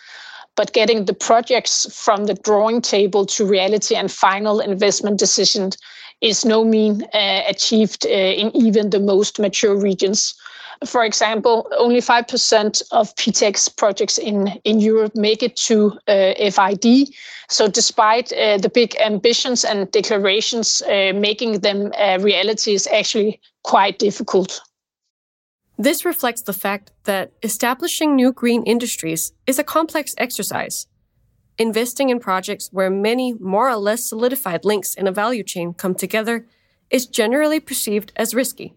But 0.55 0.73
getting 0.73 1.05
the 1.05 1.13
projects 1.13 1.87
from 1.93 2.25
the 2.25 2.33
drawing 2.33 2.81
table 2.81 3.25
to 3.27 3.45
reality 3.45 3.95
and 3.95 4.11
final 4.11 4.59
investment 4.59 5.19
decision 5.19 5.71
is 6.19 6.45
no 6.45 6.63
mean 6.63 7.03
uh, 7.13 7.41
achieved 7.47 8.05
uh, 8.05 8.09
in 8.09 8.55
even 8.55 8.89
the 8.89 8.99
most 8.99 9.39
mature 9.39 9.75
regions 9.75 10.35
for 10.85 11.03
example, 11.03 11.67
only 11.77 11.99
5% 11.99 12.81
of 12.91 13.13
PTX 13.15 13.75
projects 13.75 14.17
in, 14.17 14.47
in 14.63 14.79
Europe 14.79 15.15
make 15.15 15.43
it 15.43 15.55
to 15.67 15.91
uh, 16.07 16.33
FID. 16.51 17.09
So, 17.49 17.67
despite 17.67 18.33
uh, 18.33 18.57
the 18.57 18.69
big 18.69 18.95
ambitions 18.99 19.63
and 19.63 19.91
declarations, 19.91 20.81
uh, 20.83 21.13
making 21.13 21.59
them 21.59 21.91
a 21.97 22.17
reality 22.17 22.73
is 22.73 22.87
actually 22.87 23.39
quite 23.63 23.99
difficult. 23.99 24.61
This 25.77 26.05
reflects 26.05 26.43
the 26.43 26.53
fact 26.53 26.91
that 27.03 27.31
establishing 27.43 28.15
new 28.15 28.31
green 28.31 28.63
industries 28.63 29.33
is 29.47 29.59
a 29.59 29.63
complex 29.63 30.13
exercise. 30.17 30.87
Investing 31.57 32.09
in 32.09 32.19
projects 32.19 32.69
where 32.71 32.89
many 32.89 33.33
more 33.33 33.69
or 33.69 33.75
less 33.75 34.05
solidified 34.05 34.65
links 34.65 34.95
in 34.95 35.07
a 35.07 35.11
value 35.11 35.43
chain 35.43 35.73
come 35.73 35.93
together 35.93 36.47
is 36.89 37.05
generally 37.05 37.59
perceived 37.59 38.11
as 38.15 38.33
risky. 38.33 38.73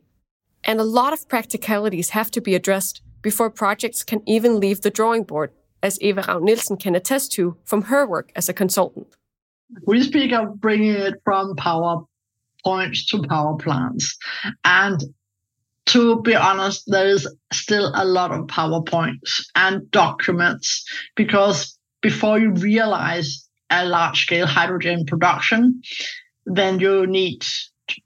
And 0.67 0.81
a 0.81 0.85
lot 0.85 1.13
of 1.13 1.29
practicalities 1.29 2.11
have 2.11 2.31
to 2.33 2.41
be 2.41 2.55
addressed 2.55 3.03
before 3.23 3.51
projects 3.51 4.03
can 4.03 4.23
even 4.27 4.61
leave 4.61 4.83
the 4.83 4.91
drawing 4.91 5.25
board, 5.25 5.51
as 5.83 6.01
Eva 6.01 6.23
Ravn 6.23 6.43
Nielsen 6.43 6.77
can 6.77 6.95
attest 6.95 7.33
to 7.33 7.57
from 7.65 7.83
her 7.83 8.07
work 8.07 8.31
as 8.35 8.49
a 8.49 8.55
consultant. 8.55 9.09
We 9.87 10.03
speak 10.03 10.33
of 10.33 10.61
bringing 10.61 10.93
it 10.93 11.15
from 11.25 11.57
power 11.57 12.05
points 12.65 13.07
to 13.07 13.23
power 13.23 13.57
plants. 13.57 14.17
And 14.65 15.03
to 15.87 16.21
be 16.23 16.35
honest, 16.35 16.85
there 16.87 17.07
is 17.07 17.29
still 17.53 17.93
a 17.95 18.05
lot 18.05 18.33
of 18.33 18.47
PowerPoints 18.47 19.45
and 19.55 19.91
documents 19.91 20.85
because 21.15 21.79
before 22.01 22.39
you 22.39 22.51
realize 22.53 23.49
a 23.71 23.85
large 23.85 24.23
scale 24.23 24.47
hydrogen 24.47 25.05
production, 25.07 25.83
then 26.47 26.81
you 26.81 27.07
need 27.07 27.45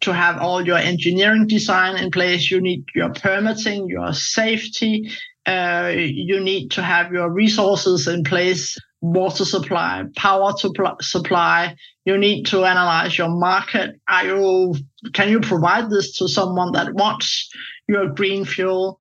to 0.00 0.12
have 0.12 0.38
all 0.38 0.66
your 0.66 0.78
engineering 0.78 1.46
design 1.46 1.96
in 1.96 2.10
place. 2.10 2.50
You 2.50 2.60
need 2.60 2.84
your 2.94 3.10
permitting, 3.10 3.88
your 3.88 4.12
safety. 4.12 5.10
Uh, 5.46 5.92
you 5.94 6.40
need 6.40 6.70
to 6.72 6.82
have 6.82 7.12
your 7.12 7.30
resources 7.30 8.06
in 8.06 8.22
place, 8.22 8.76
water 9.00 9.44
supply, 9.44 10.04
power 10.16 10.52
supply. 11.00 11.74
You 12.04 12.18
need 12.18 12.44
to 12.46 12.64
analyze 12.64 13.16
your 13.16 13.30
market. 13.30 13.98
Are 14.08 14.26
you, 14.26 14.74
can 15.14 15.30
you 15.30 15.40
provide 15.40 15.90
this 15.90 16.18
to 16.18 16.28
someone 16.28 16.72
that 16.72 16.92
wants 16.94 17.48
your 17.86 18.08
green 18.08 18.44
fuel? 18.44 19.00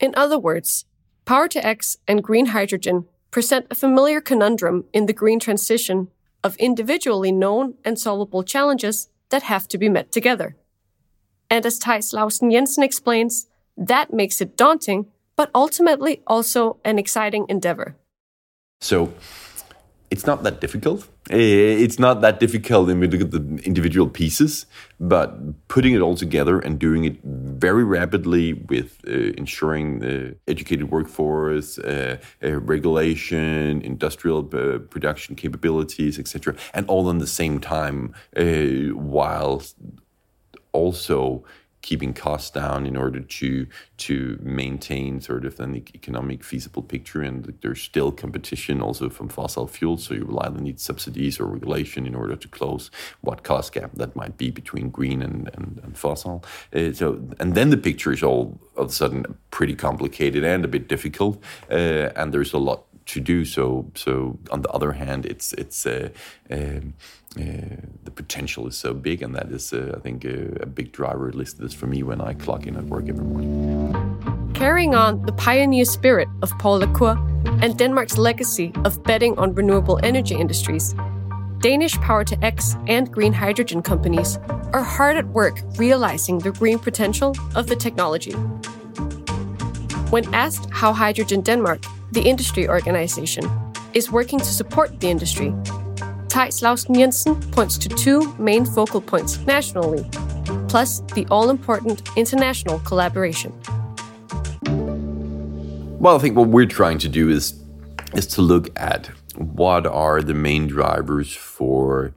In 0.00 0.14
other 0.16 0.38
words, 0.38 0.86
Power 1.30 1.46
to 1.46 1.64
X 1.64 1.96
and 2.08 2.24
green 2.24 2.46
hydrogen 2.46 3.06
present 3.30 3.66
a 3.70 3.76
familiar 3.76 4.20
conundrum 4.20 4.84
in 4.92 5.06
the 5.06 5.12
green 5.12 5.38
transition 5.38 6.08
of 6.42 6.56
individually 6.56 7.30
known 7.30 7.74
and 7.84 7.96
solvable 7.96 8.42
challenges 8.42 9.08
that 9.30 9.42
have 9.44 9.66
to 9.68 9.78
be 9.78 9.88
met 9.88 10.12
together. 10.12 10.56
And 11.48 11.66
as 11.66 11.80
Tejs 11.80 12.14
Laustsen 12.14 12.52
Jensen 12.52 12.84
explains, 12.84 13.46
that 13.76 14.12
makes 14.12 14.40
it 14.40 14.56
daunting, 14.56 15.06
but 15.36 15.50
ultimately 15.54 16.22
also 16.26 16.78
an 16.84 16.98
exciting 16.98 17.46
endeavor. 17.48 17.96
So 18.80 19.12
it's 20.10 20.26
not 20.26 20.42
that 20.42 20.60
difficult. 20.60 21.06
Eh, 21.30 21.36
it's 21.84 21.98
not 21.98 22.20
that 22.20 22.40
difficult 22.40 22.88
when 22.88 22.98
we 22.98 23.06
look 23.06 23.20
at 23.20 23.30
the 23.30 23.60
individual 23.64 24.08
pieces, 24.08 24.66
but 24.98 25.28
putting 25.68 25.94
it 25.94 26.00
all 26.00 26.16
together 26.16 26.58
and 26.58 26.80
doing 26.80 27.04
it 27.04 27.16
very 27.22 27.84
rapidly 27.84 28.54
with 28.54 28.98
uh, 29.06 29.12
ensuring 29.38 30.00
the 30.00 30.36
educated 30.48 30.90
workforce, 30.90 31.78
uh, 31.78 32.16
uh, 32.42 32.58
regulation, 32.60 33.80
industrial 33.82 34.42
production 34.42 35.36
capabilities, 35.36 36.18
etc., 36.18 36.56
and 36.74 36.86
all 36.88 37.08
in 37.08 37.18
the 37.18 37.26
same 37.26 37.60
time, 37.60 38.12
while 38.94 39.62
also 40.72 41.44
keeping 41.82 42.12
costs 42.12 42.50
down 42.50 42.86
in 42.86 42.96
order 42.96 43.20
to 43.20 43.66
to 43.96 44.38
maintain 44.42 45.20
sort 45.20 45.44
of 45.44 45.60
an 45.60 45.76
economic 45.94 46.44
feasible 46.44 46.82
picture. 46.82 47.22
And 47.22 47.58
there's 47.62 47.82
still 47.82 48.12
competition 48.12 48.80
also 48.80 49.08
from 49.08 49.28
fossil 49.28 49.66
fuels. 49.66 50.04
So 50.04 50.14
you 50.14 50.26
will 50.26 50.40
either 50.40 50.60
need 50.60 50.80
subsidies 50.80 51.40
or 51.40 51.46
regulation 51.46 52.06
in 52.06 52.14
order 52.14 52.36
to 52.36 52.48
close 52.48 52.90
what 53.20 53.42
cost 53.42 53.72
gap 53.72 53.92
that 53.94 54.16
might 54.16 54.36
be 54.36 54.50
between 54.50 54.90
green 54.90 55.22
and, 55.22 55.50
and, 55.54 55.80
and 55.82 55.98
fossil. 55.98 56.44
Uh, 56.74 56.92
so 56.92 57.20
and 57.38 57.54
then 57.54 57.70
the 57.70 57.76
picture 57.76 58.12
is 58.12 58.22
all 58.22 58.60
of 58.76 58.88
a 58.88 58.92
sudden 58.92 59.24
pretty 59.50 59.74
complicated 59.74 60.44
and 60.44 60.64
a 60.64 60.68
bit 60.68 60.88
difficult. 60.88 61.42
Uh, 61.70 62.10
and 62.16 62.32
there's 62.32 62.52
a 62.52 62.58
lot 62.58 62.84
to 63.12 63.20
do 63.20 63.44
so 63.44 63.90
so 63.94 64.38
on 64.50 64.62
the 64.62 64.70
other 64.70 64.92
hand 64.92 65.26
it's 65.26 65.52
it's 65.62 65.86
uh, 65.86 66.08
um, 66.50 66.94
uh, 67.38 67.42
the 68.02 68.10
potential 68.10 68.66
is 68.66 68.76
so 68.76 68.92
big, 68.92 69.22
and 69.22 69.36
that 69.36 69.52
is, 69.52 69.72
uh, 69.72 69.94
I 69.96 70.00
think, 70.00 70.24
uh, 70.24 70.62
a 70.62 70.66
big 70.66 70.90
driver, 70.90 71.28
at 71.28 71.36
least 71.36 71.60
this 71.60 71.72
for 71.72 71.86
me, 71.86 72.02
when 72.02 72.20
I 72.20 72.34
clock 72.34 72.66
in 72.66 72.76
at 72.76 72.84
work 72.86 73.08
every 73.08 73.24
morning. 73.24 74.50
Carrying 74.52 74.96
on 74.96 75.22
the 75.22 75.32
pioneer 75.32 75.84
spirit 75.84 76.28
of 76.42 76.50
Paul 76.58 76.84
Cour 76.88 77.16
and 77.62 77.78
Denmark's 77.78 78.18
legacy 78.18 78.72
of 78.84 79.00
betting 79.04 79.38
on 79.38 79.54
renewable 79.54 80.00
energy 80.02 80.34
industries, 80.34 80.92
Danish 81.60 81.94
Power 81.98 82.24
to 82.24 82.44
X 82.44 82.76
and 82.88 83.12
green 83.12 83.32
hydrogen 83.32 83.80
companies 83.80 84.38
are 84.72 84.82
hard 84.82 85.16
at 85.16 85.26
work 85.28 85.60
realizing 85.76 86.38
the 86.38 86.50
green 86.50 86.80
potential 86.80 87.36
of 87.54 87.68
the 87.68 87.76
technology. 87.76 88.32
When 90.10 90.34
asked 90.34 90.68
how 90.72 90.92
Hydrogen 90.92 91.42
Denmark, 91.42 91.84
the 92.12 92.22
industry 92.22 92.68
organization, 92.68 93.44
is 93.94 94.10
working 94.10 94.38
to 94.38 94.44
support 94.44 95.00
the 95.00 95.08
industry, 95.08 95.52
Tejs 96.28 96.62
Laustsen 96.62 96.94
Jensen 96.94 97.34
points 97.50 97.76
to 97.78 97.88
two 97.88 98.32
main 98.38 98.64
focal 98.64 99.00
points 99.00 99.38
nationally, 99.46 100.08
plus 100.68 101.00
the 101.14 101.26
all 101.30 101.50
important 101.50 102.02
international 102.16 102.78
collaboration. 102.80 103.52
Well, 105.98 106.16
I 106.16 106.18
think 106.18 106.36
what 106.36 106.48
we're 106.48 106.66
trying 106.66 106.98
to 106.98 107.08
do 107.08 107.28
is 107.28 107.54
is 108.14 108.26
to 108.26 108.42
look 108.42 108.68
at 108.80 109.06
what 109.36 109.86
are 109.86 110.22
the 110.22 110.34
main 110.34 110.66
drivers 110.66 111.34
for 111.34 112.14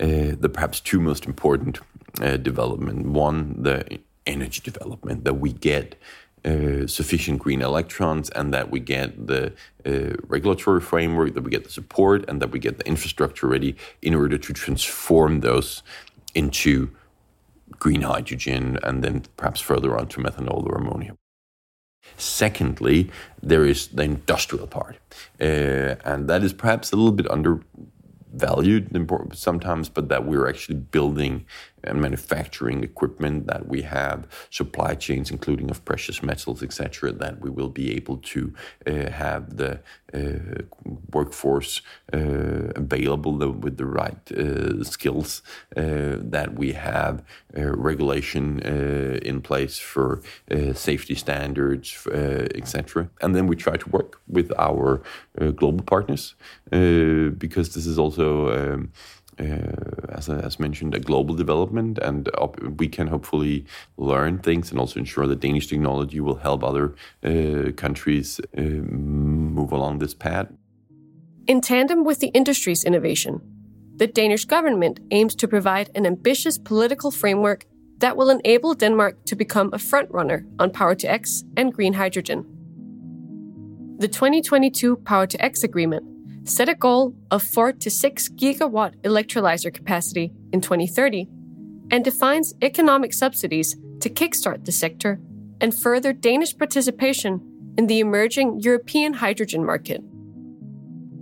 uh, 0.00 0.36
the 0.38 0.50
perhaps 0.52 0.80
two 0.80 1.00
most 1.00 1.26
important 1.26 1.80
uh, 2.20 2.36
development. 2.36 3.06
One, 3.06 3.62
the 3.62 3.98
energy 4.26 4.60
development 4.60 5.24
that 5.24 5.34
we 5.34 5.52
get 5.52 5.96
uh, 6.46 6.86
sufficient 6.86 7.40
green 7.40 7.60
electrons 7.60 8.30
and 8.30 8.54
that 8.54 8.70
we 8.70 8.78
get 8.78 9.26
the 9.26 9.52
uh, 9.84 10.14
regulatory 10.28 10.80
framework, 10.80 11.34
that 11.34 11.42
we 11.42 11.50
get 11.50 11.64
the 11.64 11.70
support, 11.70 12.24
and 12.28 12.40
that 12.40 12.50
we 12.50 12.58
get 12.58 12.78
the 12.78 12.86
infrastructure 12.86 13.48
ready 13.48 13.76
in 14.00 14.14
order 14.14 14.38
to 14.38 14.52
transform 14.52 15.40
those 15.40 15.82
into 16.34 16.90
green 17.78 18.02
hydrogen 18.02 18.78
and 18.82 19.02
then 19.02 19.24
perhaps 19.36 19.60
further 19.60 19.98
on 19.98 20.06
to 20.06 20.20
methanol 20.20 20.64
or 20.66 20.76
ammonia. 20.76 21.16
Secondly, 22.16 23.10
there 23.42 23.64
is 23.64 23.88
the 23.88 24.04
industrial 24.04 24.66
part, 24.66 24.96
uh, 25.40 25.96
and 26.04 26.28
that 26.28 26.44
is 26.44 26.52
perhaps 26.52 26.92
a 26.92 26.96
little 26.96 27.12
bit 27.12 27.28
undervalued 27.28 28.88
sometimes, 29.34 29.88
but 29.88 30.08
that 30.08 30.24
we're 30.24 30.48
actually 30.48 30.76
building 30.76 31.44
and 31.86 32.00
manufacturing 32.00 32.82
equipment 32.82 33.46
that 33.46 33.66
we 33.68 33.82
have, 33.82 34.26
supply 34.50 34.94
chains, 34.94 35.30
including 35.30 35.70
of 35.70 35.84
precious 35.84 36.22
metals, 36.22 36.62
etc., 36.62 37.12
that 37.12 37.40
we 37.40 37.50
will 37.50 37.68
be 37.68 37.94
able 37.94 38.18
to 38.18 38.52
uh, 38.86 39.10
have 39.10 39.56
the 39.56 39.80
uh, 40.16 40.62
workforce 41.12 41.82
uh, 42.12 42.72
available 42.76 43.36
with 43.50 43.76
the 43.76 43.84
right 43.84 44.32
uh, 44.32 44.82
skills, 44.84 45.42
uh, 45.76 46.16
that 46.20 46.54
we 46.54 46.72
have 46.72 47.22
uh, 47.56 47.62
regulation 47.76 48.60
in 48.60 49.40
place 49.40 49.78
for 49.78 50.22
safety 50.74 51.14
standards, 51.14 52.06
etc. 52.54 53.08
And 53.20 53.34
then 53.34 53.46
we 53.46 53.56
try 53.56 53.76
to 53.76 53.88
work 53.90 54.20
with 54.28 54.52
our 54.58 55.02
global 55.56 55.84
partners 55.84 56.34
because 56.70 57.74
this 57.74 57.86
is 57.86 57.98
also. 57.98 58.74
Um, 58.74 58.92
as, 59.38 60.28
as 60.28 60.58
mentioned, 60.58 60.94
a 60.94 61.00
global 61.00 61.34
development, 61.34 61.98
and 61.98 62.28
we 62.78 62.88
can 62.88 63.08
hopefully 63.08 63.64
learn 63.96 64.38
things 64.38 64.70
and 64.70 64.80
also 64.80 64.98
ensure 64.98 65.26
that 65.26 65.40
Danish 65.40 65.66
technology 65.66 66.20
will 66.20 66.36
help 66.36 66.64
other 66.64 66.94
uh, 67.22 67.72
countries 67.76 68.40
uh, 68.56 68.60
move 68.60 69.72
along 69.72 69.98
this 69.98 70.14
path. 70.14 70.48
In 71.46 71.60
tandem 71.60 72.04
with 72.04 72.20
the 72.20 72.28
industry's 72.28 72.84
innovation, 72.84 73.40
the 73.96 74.06
Danish 74.06 74.44
government 74.44 75.00
aims 75.10 75.34
to 75.36 75.48
provide 75.48 75.90
an 75.94 76.06
ambitious 76.06 76.58
political 76.58 77.10
framework 77.10 77.66
that 77.98 78.16
will 78.16 78.30
enable 78.30 78.74
Denmark 78.74 79.24
to 79.26 79.36
become 79.36 79.68
a 79.72 79.78
frontrunner 79.78 80.44
on 80.58 80.70
Power 80.70 80.94
to 80.96 81.10
X 81.10 81.44
and 81.56 81.72
green 81.72 81.94
hydrogen. 81.94 82.44
The 83.98 84.08
2022 84.08 84.96
Power 84.96 85.26
to 85.26 85.42
X 85.42 85.62
agreement 85.64 86.15
set 86.48 86.68
a 86.68 86.74
goal 86.74 87.14
of 87.30 87.42
4 87.42 87.72
to 87.72 87.90
6 87.90 88.28
gigawatt 88.30 88.94
electrolyzer 89.02 89.72
capacity 89.72 90.32
in 90.52 90.60
2030 90.60 91.28
and 91.90 92.04
defines 92.04 92.54
economic 92.62 93.12
subsidies 93.12 93.76
to 94.00 94.08
kickstart 94.08 94.64
the 94.64 94.72
sector 94.72 95.20
and 95.60 95.74
further 95.74 96.12
Danish 96.12 96.56
participation 96.56 97.40
in 97.76 97.86
the 97.88 98.00
emerging 98.00 98.60
European 98.60 99.14
hydrogen 99.14 99.64
market. 99.64 100.00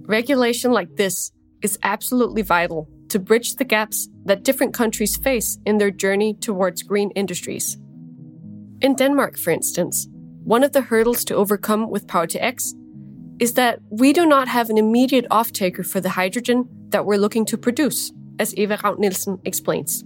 Regulation 0.07 0.73
like 0.73 0.97
this 0.97 1.33
is 1.63 1.79
absolutely 1.83 2.43
vital 2.43 2.89
to 3.09 3.19
bridge 3.19 3.57
the 3.57 3.65
gaps 3.65 4.09
that 4.25 4.43
different 4.43 4.75
countries 4.75 5.17
face 5.17 5.59
in 5.65 5.79
their 5.79 5.91
journey 5.91 6.35
towards 6.35 6.83
green 6.83 7.11
industries. 7.13 7.79
In 8.81 8.95
Denmark, 8.95 9.39
for 9.39 9.51
instance, 9.51 10.09
one 10.45 10.63
of 10.63 10.73
the 10.73 10.83
hurdles 10.83 11.25
to 11.25 11.35
overcome 11.35 11.89
with 11.89 12.07
Power 12.07 12.27
to 12.27 12.45
X 12.45 12.75
is 13.39 13.55
that 13.55 13.81
we 13.91 14.13
do 14.13 14.27
not 14.27 14.49
have 14.49 14.71
an 14.71 14.79
immediate 14.79 15.27
off-taker 15.31 15.83
for 15.83 16.01
the 16.01 16.11
hydrogen 16.11 16.69
that 16.91 17.05
we're 17.05 17.19
looking 17.19 17.45
to 17.47 17.59
produce, 17.59 18.13
as 18.39 18.55
Eva 18.55 18.77
Ravn 18.79 18.99
Nielsen 18.99 19.39
explains. 19.45 20.05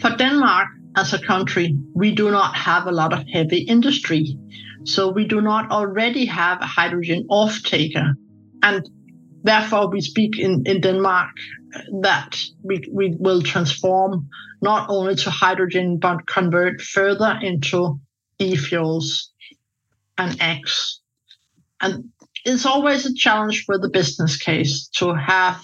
For 0.00 0.10
Denmark, 0.16 0.68
as 0.96 1.12
a 1.12 1.18
country, 1.18 1.76
we 1.94 2.14
do 2.14 2.30
not 2.30 2.54
have 2.56 2.86
a 2.86 2.92
lot 2.92 3.12
of 3.12 3.24
heavy 3.28 3.58
industry. 3.58 4.38
So 4.84 5.10
we 5.10 5.26
do 5.26 5.40
not 5.40 5.70
already 5.70 6.24
have 6.26 6.60
a 6.60 6.66
hydrogen 6.66 7.26
off 7.28 7.62
taker. 7.62 8.14
And 8.62 8.88
therefore, 9.42 9.90
we 9.90 10.00
speak 10.00 10.38
in, 10.38 10.62
in 10.66 10.80
Denmark 10.80 11.30
that 12.02 12.40
we, 12.62 12.86
we 12.90 13.14
will 13.18 13.42
transform 13.42 14.28
not 14.62 14.88
only 14.88 15.16
to 15.16 15.30
hydrogen, 15.30 15.98
but 15.98 16.26
convert 16.26 16.80
further 16.80 17.38
into 17.42 18.00
e 18.38 18.56
fuels 18.56 19.32
and 20.16 20.36
X. 20.40 21.00
And 21.80 22.04
it's 22.44 22.66
always 22.66 23.06
a 23.06 23.14
challenge 23.14 23.64
for 23.64 23.78
the 23.78 23.88
business 23.88 24.36
case 24.36 24.88
to 24.96 25.14
have 25.14 25.62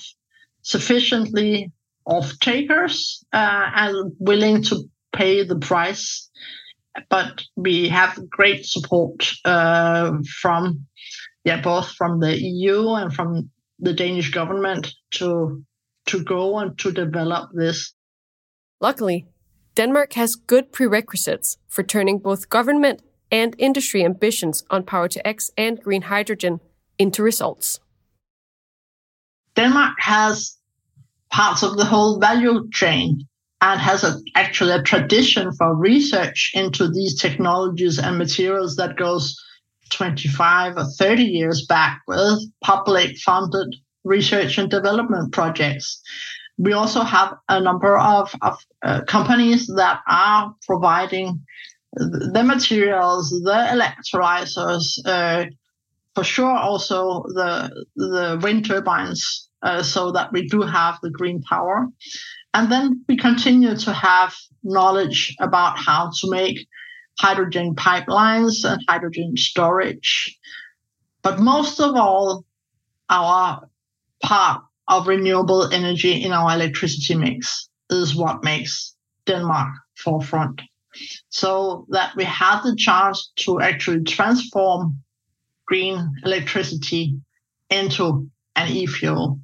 sufficiently 0.63 1.73
off 2.07 2.39
takers 2.41 3.25
uh, 3.33 3.71
and 3.75 4.13
willing 4.19 4.63
to 4.65 4.85
pay 5.13 5.45
the 5.45 5.59
price. 5.59 6.31
But 7.09 7.43
we 7.57 7.89
have 7.89 8.29
great 8.29 8.67
support 8.67 9.31
uh, 9.45 10.13
from, 10.41 10.87
yeah, 11.45 11.61
both 11.61 11.91
from 11.93 12.21
the 12.21 12.37
EU 12.37 12.91
and 12.95 13.13
from 13.15 13.51
the 13.79 13.93
Danish 13.93 14.31
government 14.31 14.93
to 15.13 15.65
to 16.07 16.25
go 16.25 16.59
and 16.59 16.77
to 16.79 16.91
develop 16.91 17.51
this. 17.55 17.95
Luckily, 18.81 19.27
Denmark 19.77 20.15
has 20.15 20.35
good 20.35 20.73
prerequisites 20.73 21.59
for 21.69 21.85
turning 21.85 22.19
both 22.19 22.49
government 22.49 23.03
and 23.31 23.55
industry 23.59 24.05
ambitions 24.05 24.65
on 24.71 24.83
Power 24.83 25.09
to 25.09 25.25
X 25.25 25.51
and 25.57 25.81
green 25.81 26.03
hydrogen 26.03 26.61
into 27.01 27.23
results. 27.23 27.81
Denmark 29.57 29.95
has 29.99 30.57
parts 31.33 31.63
of 31.63 31.77
the 31.79 31.85
whole 31.85 32.21
value 32.21 32.69
chain 32.73 33.27
and 33.63 33.81
has 33.81 34.05
a, 34.05 34.21
actually 34.37 34.73
a 34.73 34.83
tradition 34.83 35.51
for 35.53 35.75
research 35.75 36.53
into 36.55 36.89
these 36.89 37.19
technologies 37.21 37.99
and 37.99 38.19
materials 38.19 38.77
that 38.77 38.97
goes 38.97 39.35
25 39.91 40.77
or 40.77 40.85
30 40.99 41.23
years 41.25 41.67
back 41.67 42.01
with 42.07 42.39
public 42.63 43.17
funded 43.19 43.75
research 44.05 44.59
and 44.59 44.71
development 44.71 45.33
projects. 45.33 46.03
We 46.59 46.75
also 46.75 47.01
have 47.01 47.35
a 47.49 47.61
number 47.61 47.99
of, 47.99 48.35
of 48.43 48.59
uh, 48.83 49.01
companies 49.09 49.67
that 49.77 50.01
are 50.07 50.55
providing 50.67 51.41
the 51.95 52.43
materials, 52.45 53.31
the 53.31 53.67
electrolyzers, 53.75 54.99
uh, 55.05 55.47
for 56.21 56.25
sure 56.25 56.55
also 56.55 57.25
the 57.29 57.87
the 57.97 58.39
wind 58.43 58.67
turbines, 58.67 59.49
uh, 59.63 59.83
so 59.83 60.13
that 60.13 60.31
we 60.33 60.47
do 60.49 60.61
have 60.61 60.99
the 61.03 61.09
green 61.09 61.41
power. 61.41 61.89
And 62.53 62.71
then 62.71 63.03
we 63.09 63.17
continue 63.17 63.75
to 63.75 63.93
have 63.95 64.35
knowledge 64.63 65.35
about 65.41 65.79
how 65.79 66.11
to 66.21 66.31
make 66.31 66.59
hydrogen 67.19 67.75
pipelines 67.75 68.71
and 68.71 68.85
hydrogen 68.87 69.35
storage. 69.39 70.39
But 71.23 71.41
most 71.41 71.81
of 71.81 71.97
all, 71.97 72.45
our 73.09 73.67
part 74.23 74.63
of 74.89 75.09
renewable 75.09 75.73
energy 75.73 76.23
in 76.23 76.33
our 76.33 76.53
electricity 76.53 77.15
mix 77.15 77.71
is 77.89 78.15
what 78.15 78.45
makes 78.45 78.95
Denmark 79.25 79.73
forefront. 79.97 80.61
So 81.31 81.87
that 81.89 82.15
we 82.15 82.25
have 82.25 82.63
the 82.63 82.77
chance 82.77 83.33
to 83.37 83.61
actually 83.63 84.05
transform 84.05 85.03
green 85.71 85.97
electricity 86.25 87.05
into 87.71 88.29
an 88.57 88.69
e-fuel 88.69 89.41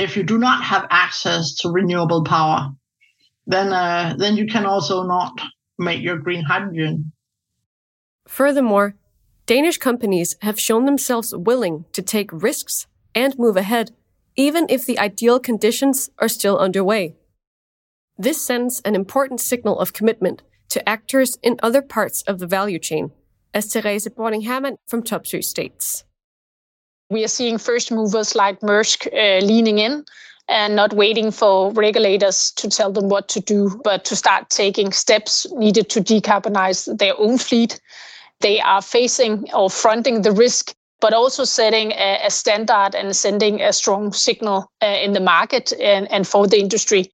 if 0.00 0.16
you 0.16 0.22
do 0.22 0.38
not 0.38 0.64
have 0.64 0.86
access 0.88 1.54
to 1.56 1.68
renewable 1.68 2.24
power, 2.24 2.70
then 3.46 3.72
uh, 3.72 4.14
then 4.16 4.36
you 4.36 4.46
can 4.46 4.64
also 4.64 5.02
not 5.02 5.38
make 5.78 6.02
your 6.02 6.18
green 6.18 6.42
hydrogen. 6.42 7.12
Furthermore, 8.26 8.94
Danish 9.44 9.76
companies 9.76 10.36
have 10.40 10.58
shown 10.58 10.86
themselves 10.86 11.34
willing 11.36 11.84
to 11.92 12.02
take 12.02 12.30
risks 12.32 12.86
and 13.14 13.38
move 13.38 13.56
ahead, 13.56 13.90
even 14.36 14.66
if 14.70 14.86
the 14.86 14.98
ideal 14.98 15.38
conditions 15.38 16.10
are 16.18 16.28
still 16.28 16.58
underway. 16.58 17.16
This 18.16 18.40
sends 18.40 18.80
an 18.84 18.94
important 18.94 19.40
signal 19.40 19.78
of 19.78 19.92
commitment 19.92 20.42
to 20.70 20.88
actors 20.88 21.36
in 21.42 21.58
other 21.62 21.82
parts 21.82 22.22
of 22.22 22.38
the 22.38 22.46
value 22.46 22.78
chain, 22.78 23.10
as 23.54 23.72
Therese 23.72 24.08
Bording 24.08 24.42
Hermann 24.42 24.76
from 24.86 25.02
Topsøe 25.02 25.42
states. 25.42 26.04
We 27.10 27.24
are 27.24 27.28
seeing 27.28 27.58
first 27.58 27.90
movers 27.90 28.34
like 28.34 28.60
Maersk 28.60 29.06
uh, 29.06 29.44
leaning 29.44 29.78
in 29.78 30.04
and 30.48 30.76
not 30.76 30.92
waiting 30.92 31.30
for 31.30 31.72
regulators 31.72 32.52
to 32.56 32.68
tell 32.68 32.92
them 32.92 33.08
what 33.08 33.28
to 33.28 33.40
do, 33.40 33.80
but 33.84 34.04
to 34.04 34.16
start 34.16 34.50
taking 34.50 34.92
steps 34.92 35.46
needed 35.52 35.88
to 35.90 36.00
decarbonize 36.00 36.98
their 36.98 37.14
own 37.18 37.38
fleet. 37.38 37.80
They 38.40 38.60
are 38.60 38.82
facing 38.82 39.48
or 39.52 39.70
fronting 39.70 40.22
the 40.22 40.32
risk, 40.32 40.74
but 41.00 41.12
also 41.12 41.44
setting 41.44 41.92
a, 41.92 42.20
a 42.24 42.30
standard 42.30 42.94
and 42.94 43.14
sending 43.14 43.60
a 43.60 43.72
strong 43.72 44.12
signal 44.12 44.70
uh, 44.82 44.86
in 44.86 45.12
the 45.12 45.20
market 45.20 45.72
and, 45.80 46.10
and 46.10 46.26
for 46.26 46.46
the 46.46 46.58
industry. 46.58 47.12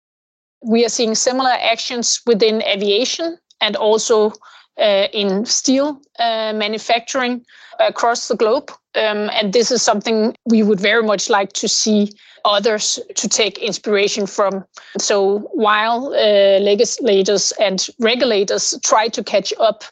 We 0.62 0.84
are 0.84 0.90
seeing 0.90 1.14
similar 1.14 1.50
actions 1.50 2.20
within 2.26 2.62
aviation 2.62 3.38
and 3.60 3.76
also 3.76 4.32
uh, 4.78 5.08
in 5.12 5.44
steel 5.46 6.00
uh, 6.18 6.52
manufacturing 6.54 7.44
across 7.78 8.28
the 8.28 8.36
globe. 8.36 8.70
Um, 8.94 9.30
and 9.32 9.52
this 9.52 9.70
is 9.70 9.82
something 9.82 10.34
we 10.46 10.62
would 10.62 10.80
very 10.80 11.02
much 11.02 11.28
like 11.28 11.52
to 11.54 11.68
see 11.68 12.12
others 12.44 12.98
to 13.14 13.28
take 13.28 13.58
inspiration 13.58 14.26
from. 14.26 14.64
So 14.98 15.40
while 15.52 16.14
uh, 16.14 16.60
legislators 16.60 17.52
and 17.60 17.86
regulators 17.98 18.78
try 18.84 19.08
to 19.08 19.22
catch 19.22 19.52
up, 19.58 19.84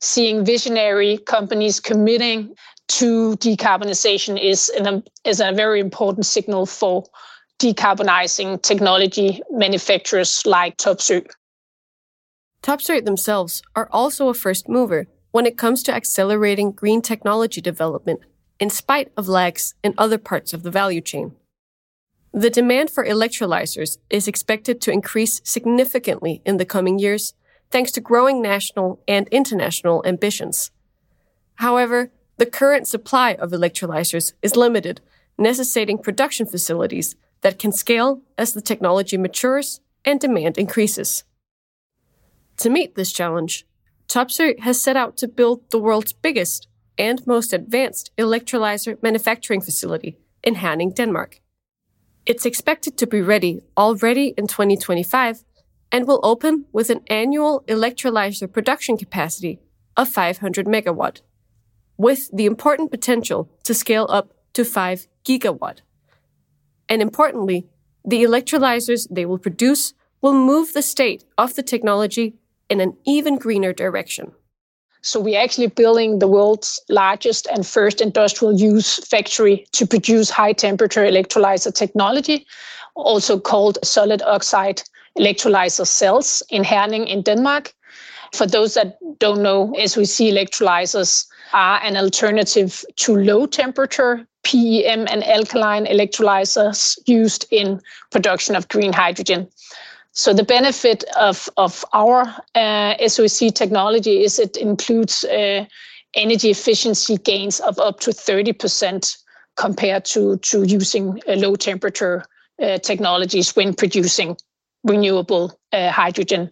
seeing 0.00 0.44
visionary 0.44 1.18
companies 1.18 1.80
committing 1.80 2.54
to 2.88 3.36
decarbonization 3.36 4.42
is, 4.42 4.70
an, 4.70 5.04
is 5.24 5.40
a 5.40 5.52
very 5.52 5.80
important 5.80 6.24
signal 6.24 6.66
for 6.66 7.04
decarbonizing 7.58 8.62
technology 8.62 9.42
manufacturers 9.50 10.46
like 10.46 10.76
Topsøe. 10.76 11.26
Topsøe 12.62 13.04
themselves 13.04 13.62
are 13.74 13.88
also 13.92 14.28
a 14.28 14.34
first 14.34 14.68
mover 14.68 15.06
when 15.30 15.46
it 15.46 15.58
comes 15.58 15.82
to 15.82 15.94
accelerating 15.94 16.72
green 16.72 17.02
technology 17.02 17.60
development, 17.60 18.20
in 18.58 18.70
spite 18.70 19.12
of 19.16 19.28
lags 19.28 19.74
in 19.84 19.94
other 19.96 20.18
parts 20.18 20.52
of 20.52 20.62
the 20.62 20.70
value 20.70 21.00
chain. 21.00 21.32
The 22.32 22.50
demand 22.50 22.90
for 22.90 23.04
electrolyzers 23.04 23.98
is 24.10 24.28
expected 24.28 24.80
to 24.82 24.92
increase 24.92 25.40
significantly 25.44 26.42
in 26.44 26.56
the 26.56 26.64
coming 26.64 26.98
years, 26.98 27.34
thanks 27.70 27.92
to 27.92 28.00
growing 28.00 28.42
national 28.42 29.00
and 29.06 29.28
international 29.28 30.02
ambitions. 30.04 30.70
However, 31.56 32.10
the 32.36 32.46
current 32.46 32.86
supply 32.86 33.34
of 33.34 33.50
electrolyzers 33.50 34.32
is 34.42 34.56
limited, 34.56 35.00
necessitating 35.36 35.98
production 35.98 36.46
facilities 36.46 37.16
that 37.40 37.58
can 37.58 37.72
scale 37.72 38.22
as 38.36 38.52
the 38.52 38.62
technology 38.62 39.16
matures 39.16 39.80
and 40.04 40.20
demand 40.20 40.58
increases. 40.58 41.24
To 42.58 42.70
meet 42.70 42.96
this 42.96 43.12
challenge, 43.12 43.64
Topsøe 44.08 44.58
has 44.60 44.82
set 44.82 44.96
out 44.96 45.16
to 45.18 45.28
build 45.28 45.70
the 45.70 45.78
world's 45.78 46.12
biggest 46.12 46.66
and 46.98 47.24
most 47.24 47.52
advanced 47.52 48.10
electrolyzer 48.18 49.00
manufacturing 49.00 49.60
facility 49.60 50.16
in 50.42 50.56
Herning, 50.56 50.92
Denmark. 50.92 51.40
It's 52.26 52.44
expected 52.44 52.98
to 52.98 53.06
be 53.06 53.20
ready 53.20 53.62
already 53.76 54.34
in 54.36 54.48
2025 54.48 55.44
and 55.92 56.06
will 56.06 56.20
open 56.24 56.64
with 56.72 56.90
an 56.90 57.00
annual 57.06 57.62
electrolyzer 57.68 58.52
production 58.52 58.96
capacity 58.96 59.60
of 59.96 60.08
500 60.08 60.66
megawatt, 60.66 61.20
with 61.96 62.28
the 62.32 62.46
important 62.46 62.90
potential 62.90 63.48
to 63.64 63.72
scale 63.72 64.06
up 64.10 64.34
to 64.54 64.64
5 64.64 65.06
gigawatt. 65.24 65.78
And 66.88 67.00
importantly, 67.02 67.68
the 68.04 68.24
electrolyzers 68.24 69.06
they 69.10 69.24
will 69.24 69.38
produce 69.38 69.94
will 70.20 70.34
move 70.34 70.72
the 70.72 70.82
state 70.82 71.24
of 71.36 71.54
the 71.54 71.62
technology 71.62 72.34
in 72.68 72.80
an 72.80 72.96
even 73.06 73.36
greener 73.36 73.72
direction. 73.72 74.32
So 75.02 75.20
we're 75.20 75.40
actually 75.40 75.68
building 75.68 76.18
the 76.18 76.28
world's 76.28 76.80
largest 76.88 77.46
and 77.46 77.66
first 77.66 78.00
industrial 78.00 78.58
use 78.58 78.96
factory 79.06 79.66
to 79.72 79.86
produce 79.86 80.28
high 80.28 80.52
temperature 80.52 81.04
electrolyzer 81.04 81.72
technology, 81.72 82.46
also 82.94 83.38
called 83.38 83.78
solid 83.84 84.22
oxide 84.22 84.82
electrolyzer 85.16 85.86
cells 85.86 86.42
in 86.50 86.64
Herning 86.64 87.06
in 87.06 87.22
Denmark. 87.22 87.72
For 88.34 88.46
those 88.46 88.74
that 88.74 88.98
don't 89.18 89.42
know, 89.42 89.72
SOEC 89.78 90.32
electrolyzers 90.32 91.26
are 91.52 91.80
an 91.82 91.96
alternative 91.96 92.84
to 92.96 93.16
low 93.16 93.46
temperature 93.46 94.26
PEM 94.44 95.06
and 95.08 95.24
alkaline 95.24 95.86
electrolyzers 95.86 96.98
used 97.06 97.46
in 97.50 97.80
production 98.10 98.56
of 98.56 98.68
green 98.68 98.92
hydrogen. 98.92 99.48
So 100.18 100.32
the 100.34 100.42
benefit 100.42 101.04
of, 101.16 101.48
of 101.56 101.84
our 101.92 102.22
uh, 102.56 102.96
SOEC 102.96 103.54
technology 103.54 104.24
is 104.24 104.40
it 104.40 104.56
includes 104.56 105.22
uh, 105.22 105.64
energy 106.14 106.50
efficiency 106.50 107.18
gains 107.18 107.60
of 107.60 107.78
up 107.78 108.00
to 108.00 108.10
30% 108.10 109.16
compared 109.54 110.04
to, 110.06 110.36
to 110.38 110.64
using 110.64 111.20
uh, 111.28 111.34
low 111.34 111.54
temperature 111.54 112.24
uh, 112.60 112.78
technologies 112.78 113.54
when 113.54 113.74
producing 113.74 114.36
renewable 114.82 115.56
uh, 115.72 115.92
hydrogen. 115.92 116.50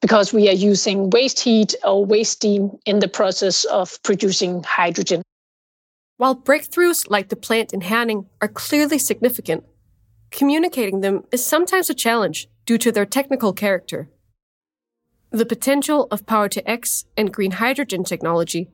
because 0.00 0.32
we 0.32 0.48
are 0.48 0.52
using 0.70 1.10
waste 1.10 1.40
heat 1.40 1.74
or 1.82 2.04
waste 2.04 2.34
steam 2.34 2.70
in 2.86 3.00
the 3.00 3.08
process 3.08 3.64
of 3.64 4.00
producing 4.04 4.62
hydrogen. 4.62 5.22
While 6.18 6.36
breakthroughs 6.36 7.10
like 7.10 7.30
the 7.30 7.36
plant 7.36 7.72
in 7.72 7.80
Herning 7.80 8.26
are 8.40 8.46
clearly 8.46 9.00
significant, 9.00 9.64
communicating 10.30 11.00
them 11.00 11.24
is 11.32 11.44
sometimes 11.44 11.90
a 11.90 11.94
challenge 11.94 12.46
due 12.68 12.76
to 12.76 12.92
their 12.92 13.06
technical 13.06 13.54
character. 13.54 14.10
The 15.30 15.46
potential 15.46 16.06
of 16.10 16.26
power 16.26 16.50
to 16.50 16.70
X 16.70 17.06
and 17.16 17.32
green 17.32 17.52
hydrogen 17.52 18.04
technology 18.04 18.68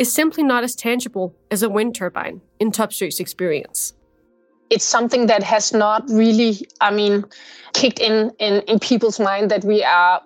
is 0.00 0.12
simply 0.12 0.42
not 0.42 0.64
as 0.64 0.74
tangible 0.74 1.32
as 1.48 1.62
a 1.62 1.70
wind 1.70 1.94
turbine 1.94 2.40
in 2.58 2.72
Topsøe's 2.72 3.20
experience. 3.20 3.94
It's 4.68 4.84
something 4.84 5.28
that 5.28 5.44
has 5.44 5.72
not 5.72 6.02
really, 6.10 6.66
I 6.80 6.90
mean, 6.90 7.24
kicked 7.72 8.00
in, 8.00 8.32
in 8.40 8.54
in 8.70 8.80
people's 8.80 9.20
mind 9.20 9.50
that 9.52 9.62
we 9.64 9.84
are 9.84 10.20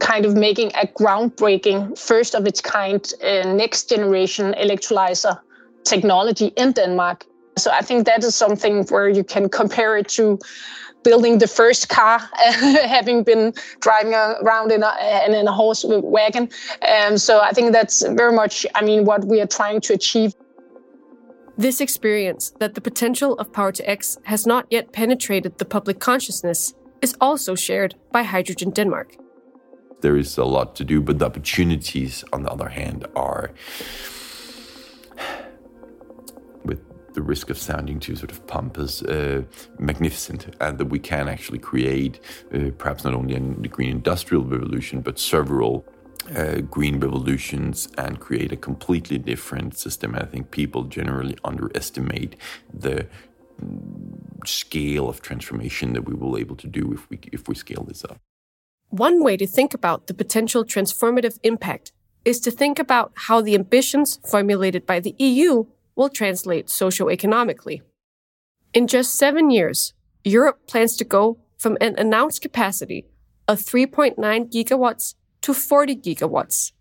kind 0.00 0.26
of 0.26 0.34
making 0.34 0.72
a 0.82 0.86
groundbreaking, 0.98 1.96
first 1.96 2.34
of 2.34 2.46
its 2.50 2.60
kind, 2.60 3.02
uh, 3.22 3.54
next 3.54 3.88
generation 3.88 4.46
electrolyzer 4.64 5.38
technology 5.84 6.48
in 6.56 6.72
Denmark. 6.72 7.24
So 7.56 7.70
I 7.70 7.82
think 7.82 8.06
that 8.06 8.24
is 8.24 8.34
something 8.34 8.84
where 8.90 9.08
you 9.08 9.24
can 9.24 9.48
compare 9.48 9.96
it 10.00 10.08
to 10.18 10.38
building 11.02 11.38
the 11.38 11.48
first 11.48 11.88
car, 11.88 12.18
having 12.98 13.24
been 13.24 13.54
driving 13.80 14.14
around 14.14 14.72
in 14.72 14.82
a, 14.82 15.24
in 15.26 15.46
a 15.46 15.52
horse 15.52 15.84
wagon. 15.86 16.48
Um, 16.88 17.18
so 17.18 17.40
I 17.40 17.50
think 17.50 17.72
that's 17.72 18.06
very 18.06 18.32
much, 18.32 18.66
I 18.74 18.82
mean, 18.82 19.04
what 19.04 19.24
we 19.24 19.40
are 19.40 19.46
trying 19.46 19.80
to 19.82 19.94
achieve. 19.94 20.34
This 21.58 21.80
experience 21.80 22.52
that 22.60 22.74
the 22.74 22.80
potential 22.80 23.34
of 23.34 23.52
Power 23.52 23.72
to 23.72 23.88
X 23.88 24.18
has 24.24 24.46
not 24.46 24.66
yet 24.70 24.92
penetrated 24.92 25.58
the 25.58 25.64
public 25.64 26.00
consciousness 26.00 26.74
is 27.02 27.14
also 27.20 27.54
shared 27.54 27.94
by 28.10 28.22
Hydrogen 28.22 28.70
Denmark. 28.70 29.16
There 30.00 30.16
is 30.16 30.38
a 30.38 30.44
lot 30.44 30.74
to 30.76 30.84
do, 30.84 31.00
but 31.00 31.18
the 31.18 31.26
opportunities, 31.26 32.24
on 32.32 32.42
the 32.42 32.50
other 32.50 32.70
hand, 32.70 33.06
are 33.14 33.50
the 37.14 37.22
risk 37.22 37.50
of 37.50 37.58
sounding 37.58 38.00
too 38.00 38.16
sort 38.16 38.30
of 38.30 38.46
pompous, 38.46 39.02
uh, 39.02 39.42
magnificent, 39.78 40.54
and 40.60 40.78
that 40.78 40.86
we 40.86 40.98
can 40.98 41.28
actually 41.28 41.58
create 41.58 42.20
uh, 42.54 42.70
perhaps 42.78 43.04
not 43.04 43.14
only 43.14 43.34
a 43.34 43.40
green 43.40 43.90
industrial 43.90 44.44
revolution, 44.44 45.00
but 45.00 45.18
several 45.18 45.84
uh, 46.36 46.60
green 46.60 47.00
revolutions 47.00 47.88
and 47.98 48.20
create 48.20 48.52
a 48.52 48.56
completely 48.56 49.18
different 49.18 49.76
system. 49.76 50.14
I 50.14 50.24
think 50.24 50.50
people 50.50 50.84
generally 50.84 51.36
underestimate 51.44 52.36
the 52.72 53.06
scale 54.44 55.08
of 55.08 55.20
transformation 55.22 55.92
that 55.92 56.02
we 56.02 56.14
will 56.14 56.34
be 56.34 56.40
able 56.40 56.56
to 56.56 56.66
do 56.66 56.92
if 56.92 57.08
we 57.10 57.18
if 57.32 57.48
we 57.48 57.54
scale 57.54 57.84
this 57.84 58.04
up. 58.04 58.18
One 58.90 59.22
way 59.22 59.36
to 59.36 59.46
think 59.46 59.74
about 59.74 60.06
the 60.06 60.14
potential 60.14 60.64
transformative 60.64 61.38
impact 61.42 61.92
is 62.24 62.40
to 62.40 62.50
think 62.50 62.78
about 62.78 63.12
how 63.14 63.40
the 63.40 63.54
ambitions 63.54 64.18
formulated 64.24 64.86
by 64.86 65.00
the 65.00 65.14
EU 65.18 65.64
will 65.94 66.08
translate 66.08 66.66
socioeconomically. 66.66 67.82
In 68.72 68.86
just 68.86 69.14
seven 69.14 69.50
years, 69.50 69.92
Europe 70.24 70.66
plans 70.66 70.96
to 70.96 71.04
go 71.04 71.38
from 71.58 71.76
an 71.80 71.94
announced 71.98 72.40
capacity 72.40 73.06
of 73.46 73.60
3.9 73.60 74.16
gigawatts 74.50 75.14
to 75.42 75.52
40 75.52 75.96
gigawatts, 75.96 76.72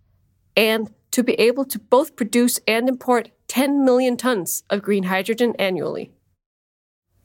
and 0.56 0.94
to 1.12 1.24
be 1.24 1.34
able 1.34 1.66
to 1.66 1.80
both 1.80 2.16
produce 2.16 2.60
and 2.68 2.88
import 2.88 3.32
10 3.48 3.84
million 3.84 4.16
tons 4.16 4.64
of 4.70 4.82
green 4.82 5.04
hydrogen 5.04 5.54
annually. 5.60 6.12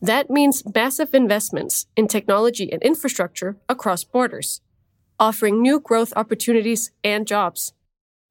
That 0.03 0.29
means 0.29 0.65
massive 0.75 1.15
investments 1.15 1.87
in 1.97 2.09
technology 2.09 2.71
and 2.73 2.83
infrastructure 2.83 3.57
across 3.69 4.05
borders, 4.05 4.61
offering 5.19 5.63
new 5.63 5.81
growth 5.81 6.13
opportunities 6.17 6.91
and 7.05 7.27
jobs. 7.27 7.73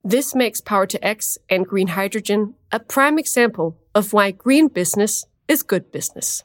This 0.07 0.35
makes 0.35 0.61
Power 0.61 0.85
to 0.85 1.03
X 1.03 1.39
and 1.49 1.65
green 1.65 1.87
hydrogen 1.87 2.53
a 2.71 2.79
prime 2.79 3.17
example 3.17 3.75
of 3.95 4.13
why 4.13 4.29
green 4.29 4.67
business 4.67 5.25
is 5.47 5.63
good 5.63 5.91
business. 5.91 6.43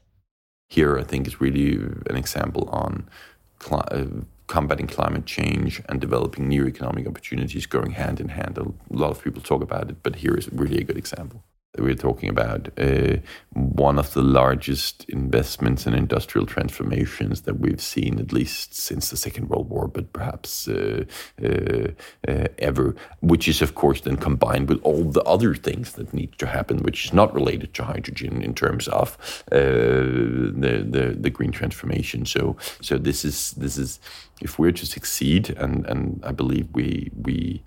Here, 0.70 0.96
I 0.96 1.02
think 1.02 1.26
is 1.26 1.42
really 1.42 1.74
an 2.08 2.16
example 2.16 2.70
on 2.70 3.06
uh, 3.70 4.06
combating 4.46 4.86
climate 4.86 5.26
change 5.26 5.82
and 5.90 6.00
developing 6.00 6.48
new 6.48 6.66
economic 6.66 7.06
opportunities 7.06 7.66
going 7.66 7.90
hand 7.90 8.18
in 8.18 8.30
hand. 8.30 8.56
A 8.56 8.64
lot 8.88 9.10
of 9.10 9.22
people 9.22 9.42
talk 9.42 9.62
about 9.62 9.90
it, 9.90 10.02
but 10.02 10.16
here 10.16 10.34
is 10.34 10.50
really 10.50 10.78
a 10.78 10.84
good 10.84 10.96
example 10.96 11.44
we're 11.78 11.94
talking 11.94 12.28
about 12.28 12.68
uh, 12.78 13.16
one 13.52 13.98
of 13.98 14.12
the 14.12 14.22
largest 14.22 15.04
investments 15.08 15.86
in 15.86 15.94
industrial 15.94 16.46
transformations 16.46 17.42
that 17.42 17.60
we've 17.60 17.80
seen 17.80 18.18
at 18.18 18.32
least 18.32 18.74
since 18.74 19.10
the 19.10 19.16
Second 19.16 19.48
World 19.48 19.70
War, 19.70 19.86
but 19.86 20.12
perhaps 20.12 20.66
uh, 20.66 21.04
uh, 21.42 21.88
uh, 22.26 22.48
ever, 22.58 22.96
which 23.20 23.46
is 23.46 23.62
of 23.62 23.76
course 23.76 24.00
then 24.00 24.16
combined 24.16 24.68
with 24.68 24.80
all 24.82 25.04
the 25.04 25.22
other 25.22 25.54
things 25.54 25.92
that 25.92 26.12
need 26.12 26.36
to 26.38 26.46
happen, 26.46 26.78
which 26.78 27.04
is 27.04 27.12
not 27.12 27.32
related 27.32 27.72
to 27.74 27.84
hydrogen 27.84 28.42
in 28.42 28.52
terms 28.52 28.88
of 28.88 29.16
uh, 29.52 29.58
the, 29.60 30.84
the 30.88 31.16
the 31.18 31.30
green 31.30 31.52
transformation. 31.52 32.26
So 32.26 32.56
so 32.80 32.98
this 32.98 33.24
is 33.24 33.52
this 33.52 33.78
is 33.78 34.00
if 34.40 34.58
we're 34.58 34.72
to 34.72 34.86
succeed, 34.86 35.50
and 35.50 35.86
and 35.86 36.20
I 36.24 36.32
believe 36.32 36.68
we 36.72 37.12
we 37.14 37.62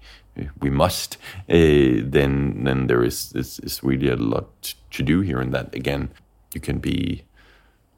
we 0.62 0.70
must, 0.70 1.18
uh, 1.50 2.02
then 2.04 2.64
then 2.64 2.88
there 2.88 3.04
is, 3.04 3.34
is, 3.36 3.60
is 3.60 3.84
really 3.84 4.10
a 4.10 4.16
lot 4.16 4.76
to 4.92 5.04
do 5.04 5.22
here. 5.22 5.40
And 5.40 5.54
that 5.54 5.76
again, 5.76 6.10
you 6.54 6.62
can 6.62 6.80
be 6.80 7.24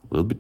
a 0.10 0.14
little 0.14 0.28
bit 0.28 0.40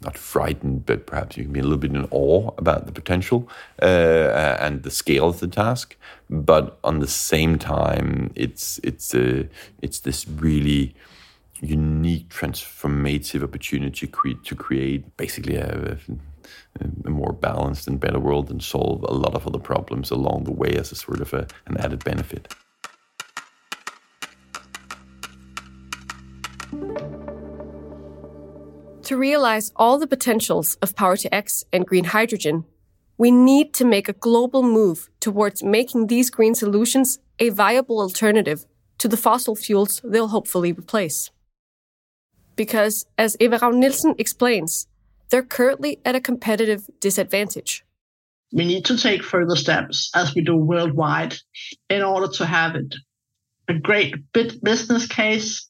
not 0.00 0.16
frightened, 0.16 0.86
but 0.86 1.06
perhaps 1.06 1.36
you 1.36 1.44
can 1.44 1.52
be 1.52 1.60
a 1.60 1.62
little 1.62 1.78
bit 1.78 1.90
in 1.90 2.06
awe 2.10 2.50
about 2.56 2.86
the 2.86 2.92
potential 2.92 3.48
uh, 3.82 4.56
and 4.60 4.82
the 4.82 4.90
scale 4.90 5.28
of 5.28 5.40
the 5.40 5.48
task. 5.48 5.96
But 6.30 6.78
on 6.84 7.00
the 7.00 7.08
same 7.08 7.58
time, 7.58 8.30
it's 8.34 8.78
it's 8.84 9.14
a 9.14 9.40
uh, 9.40 9.42
it's 9.82 10.00
this 10.00 10.28
really 10.28 10.94
unique 11.60 12.28
transformative 12.28 13.42
opportunity 13.42 14.06
to 14.06 14.12
create, 14.12 14.44
to 14.44 14.54
create 14.54 15.16
basically 15.16 15.56
a, 15.56 15.92
a 15.92 16.37
more 17.04 17.32
balanced 17.32 17.88
and 17.88 18.00
better 18.00 18.18
world 18.18 18.50
and 18.50 18.62
solve 18.62 19.02
a 19.02 19.12
lot 19.12 19.34
of 19.34 19.46
other 19.46 19.58
problems 19.58 20.10
along 20.10 20.44
the 20.44 20.52
way 20.52 20.70
as 20.70 20.92
a 20.92 20.94
sort 20.94 21.20
of 21.20 21.32
a, 21.32 21.46
an 21.66 21.76
added 21.78 22.04
benefit. 22.04 22.54
To 29.08 29.16
realize 29.16 29.72
all 29.74 29.98
the 29.98 30.06
potentials 30.06 30.76
of 30.82 30.94
Power 30.94 31.16
to 31.16 31.34
X 31.34 31.64
and 31.72 31.86
green 31.86 32.04
hydrogen, 32.04 32.66
we 33.16 33.30
need 33.30 33.72
to 33.74 33.84
make 33.86 34.08
a 34.08 34.12
global 34.12 34.62
move 34.62 35.08
towards 35.18 35.62
making 35.62 36.08
these 36.08 36.28
green 36.28 36.54
solutions 36.54 37.18
a 37.38 37.48
viable 37.48 38.00
alternative 38.00 38.66
to 38.98 39.08
the 39.08 39.16
fossil 39.16 39.56
fuels 39.56 40.02
they'll 40.04 40.28
hopefully 40.28 40.72
replace. 40.72 41.30
Because, 42.54 43.06
as 43.16 43.36
Eva 43.40 43.58
Ravn 43.58 43.78
Nielsen 43.78 44.14
explains, 44.18 44.88
they're 45.30 45.42
currently 45.42 46.00
at 46.04 46.14
a 46.14 46.20
competitive 46.20 46.88
disadvantage. 47.00 47.84
We 48.52 48.64
need 48.64 48.86
to 48.86 48.96
take 48.96 49.22
further 49.22 49.56
steps, 49.56 50.10
as 50.14 50.34
we 50.34 50.42
do 50.42 50.56
worldwide, 50.56 51.34
in 51.90 52.02
order 52.02 52.28
to 52.34 52.46
have 52.46 52.76
it 52.76 52.94
a 53.68 53.74
great 53.74 54.14
business 54.32 55.06
case 55.06 55.68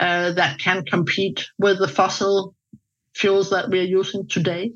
uh, 0.00 0.32
that 0.32 0.58
can 0.58 0.84
compete 0.84 1.46
with 1.58 1.78
the 1.78 1.88
fossil 1.88 2.54
fuels 3.14 3.50
that 3.50 3.68
we 3.68 3.80
are 3.80 3.90
using 4.00 4.26
today. 4.26 4.72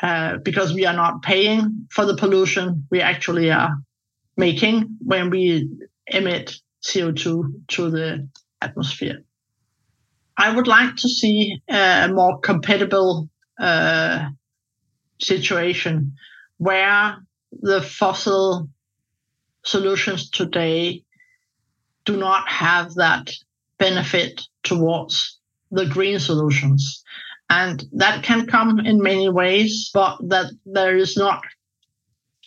Uh, 0.00 0.36
because 0.38 0.74
we 0.74 0.84
are 0.84 0.94
not 0.94 1.22
paying 1.22 1.86
for 1.88 2.04
the 2.04 2.16
pollution 2.16 2.86
we 2.90 3.00
actually 3.00 3.50
are 3.50 3.76
making 4.36 4.98
when 4.98 5.30
we 5.30 5.70
emit 6.08 6.56
CO2 6.82 7.66
to 7.68 7.90
the 7.90 8.28
atmosphere. 8.60 9.22
I 10.36 10.54
would 10.54 10.66
like 10.66 10.96
to 10.96 11.08
see 11.08 11.60
a 11.68 12.08
more 12.08 12.40
compatible 12.40 13.28
uh, 13.58 14.28
situation 15.20 16.14
where 16.58 17.16
the 17.52 17.82
fossil 17.82 18.68
solutions 19.64 20.30
today 20.30 21.04
do 22.04 22.16
not 22.16 22.48
have 22.48 22.94
that 22.94 23.30
benefit 23.78 24.42
towards 24.62 25.38
the 25.70 25.86
green 25.86 26.18
solutions. 26.18 27.02
And 27.50 27.84
that 27.92 28.22
can 28.22 28.46
come 28.46 28.80
in 28.80 29.00
many 29.00 29.28
ways, 29.28 29.90
but 29.94 30.18
that 30.28 30.50
there 30.66 30.96
is 30.96 31.16
not 31.16 31.42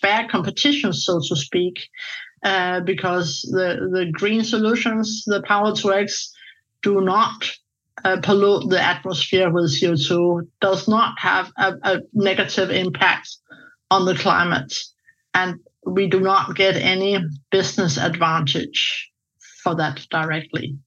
fair 0.01 0.27
competition, 0.27 0.93
so 0.93 1.19
to 1.27 1.35
speak, 1.35 1.87
uh, 2.43 2.81
because 2.81 3.41
the, 3.51 3.89
the 3.91 4.11
green 4.11 4.43
solutions, 4.43 5.23
the 5.25 5.41
power 5.43 5.75
to 5.75 5.93
X, 5.93 6.33
do 6.81 7.01
not 7.01 7.49
uh, 8.03 8.17
pollute 8.21 8.69
the 8.69 8.81
atmosphere 8.81 9.49
with 9.51 9.71
CO2 9.71 10.47
does 10.61 10.87
not 10.87 11.19
have 11.19 11.51
a, 11.57 11.73
a 11.83 11.99
negative 12.13 12.69
impact 12.69 13.29
on 13.89 14.05
the 14.05 14.15
climate. 14.15 14.73
And 15.33 15.59
we 15.85 16.07
do 16.07 16.19
not 16.19 16.55
get 16.55 16.75
any 16.75 17.17
business 17.51 17.97
advantage 17.97 19.11
for 19.63 19.75
that 19.75 20.05
directly. 20.09 20.77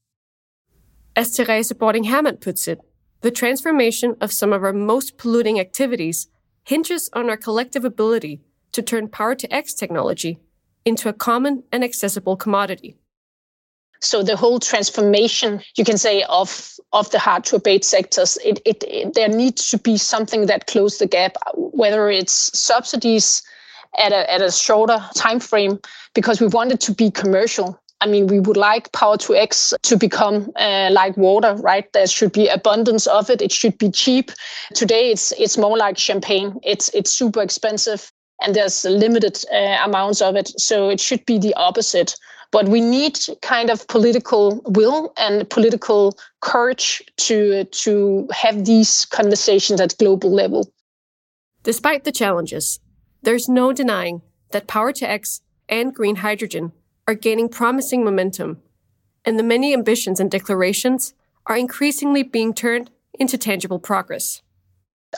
As 1.17 1.37
Therese 1.37 1.73
Bording 1.73 2.05
Hermann 2.05 2.37
puts 2.37 2.69
it, 2.69 2.81
the 3.23 3.31
transformation 3.31 4.17
of 4.21 4.33
some 4.33 4.53
of 4.53 4.63
our 4.63 4.73
most 4.73 5.19
polluting 5.19 5.61
activities 5.61 6.29
hinges 6.65 7.11
on 7.13 7.29
our 7.29 7.37
collective 7.37 7.85
ability 7.85 8.41
to 8.73 8.83
turn 8.83 9.09
power 9.09 9.35
to 9.35 9.53
X 9.53 9.75
technology 9.75 10.39
into 10.85 11.09
a 11.09 11.13
common 11.13 11.65
and 11.73 11.85
accessible 11.85 12.37
commodity. 12.37 12.97
So 14.03 14.23
the 14.23 14.37
whole 14.37 14.59
transformation, 14.59 15.61
you 15.77 15.85
can 15.85 15.99
say, 15.99 16.23
of 16.29 16.73
of 16.93 17.11
the 17.11 17.19
hard 17.19 17.45
to 17.45 17.57
abate 17.57 17.85
sectors, 17.85 18.39
it, 18.45 18.61
it, 18.65 18.83
it 18.89 19.15
there 19.15 19.29
needs 19.29 19.69
to 19.71 19.79
be 19.79 19.97
something 19.97 20.47
that 20.47 20.67
closes 20.67 20.99
the 20.99 21.07
gap, 21.07 21.37
whether 21.55 22.11
it's 22.11 22.59
subsidies 22.59 23.43
at 23.99 24.13
a 24.13 24.33
at 24.33 24.41
a 24.41 24.51
shorter 24.51 24.99
time 25.15 25.41
frame, 25.41 25.79
because 26.15 26.41
we 26.41 26.47
want 26.47 26.73
it 26.73 26.81
to 26.81 26.95
be 26.95 27.11
commercial. 27.11 27.79
I 28.03 28.07
mean, 28.07 28.29
we 28.29 28.41
would 28.41 28.57
like 28.57 28.91
power 28.93 29.19
to 29.19 29.35
X 29.35 29.75
to 29.83 29.97
become 29.97 30.51
uh, 30.57 30.89
like 30.91 31.17
water, 31.19 31.55
right? 31.57 31.93
There 31.93 32.07
should 32.07 32.33
be 32.33 32.49
abundance 32.49 33.07
of 33.07 33.29
it. 33.29 33.43
It 33.43 33.53
should 33.53 33.77
be 33.77 33.91
cheap. 33.91 34.31
Today, 34.75 35.11
it's 35.11 35.33
it's 35.33 35.59
more 35.59 35.77
like 35.77 35.99
champagne. 35.99 36.59
It's 36.63 36.89
it's 36.95 37.13
super 37.13 37.43
expensive, 37.43 38.11
and 38.41 38.55
there's 38.55 38.85
limited 38.87 39.45
uh, 39.53 39.85
amounts 39.85 40.23
of 40.23 40.37
it. 40.37 40.49
So 40.59 40.89
it 40.89 41.01
should 41.01 41.27
be 41.27 41.39
the 41.39 41.53
opposite. 41.55 42.17
But 42.53 42.69
we 42.69 42.81
need 42.81 43.19
kind 43.43 43.71
of 43.71 43.87
political 43.87 44.61
will 44.67 45.13
and 45.17 45.49
political 45.49 46.19
courage 46.41 47.03
to 47.19 47.65
to 47.65 48.29
have 48.33 48.65
these 48.65 49.05
conversations 49.07 49.81
at 49.81 49.97
global 49.99 50.33
level. 50.33 50.73
Despite 51.63 52.05
the 52.05 52.13
challenges, 52.13 52.81
there's 53.23 53.49
no 53.49 53.73
denying 53.73 54.23
that 54.51 54.67
power 54.67 54.93
to 54.93 55.09
X 55.09 55.43
and 55.69 55.95
green 55.95 56.17
hydrogen 56.17 56.73
are 57.07 57.15
gaining 57.15 57.49
promising 57.49 58.05
momentum, 58.05 58.61
and 59.25 59.39
the 59.39 59.45
many 59.45 59.73
ambitions 59.73 60.21
and 60.21 60.31
declarations 60.31 61.15
are 61.47 61.57
increasingly 61.57 62.23
being 62.23 62.55
turned 62.55 62.91
into 63.19 63.39
tangible 63.39 63.79
progress. 63.79 64.43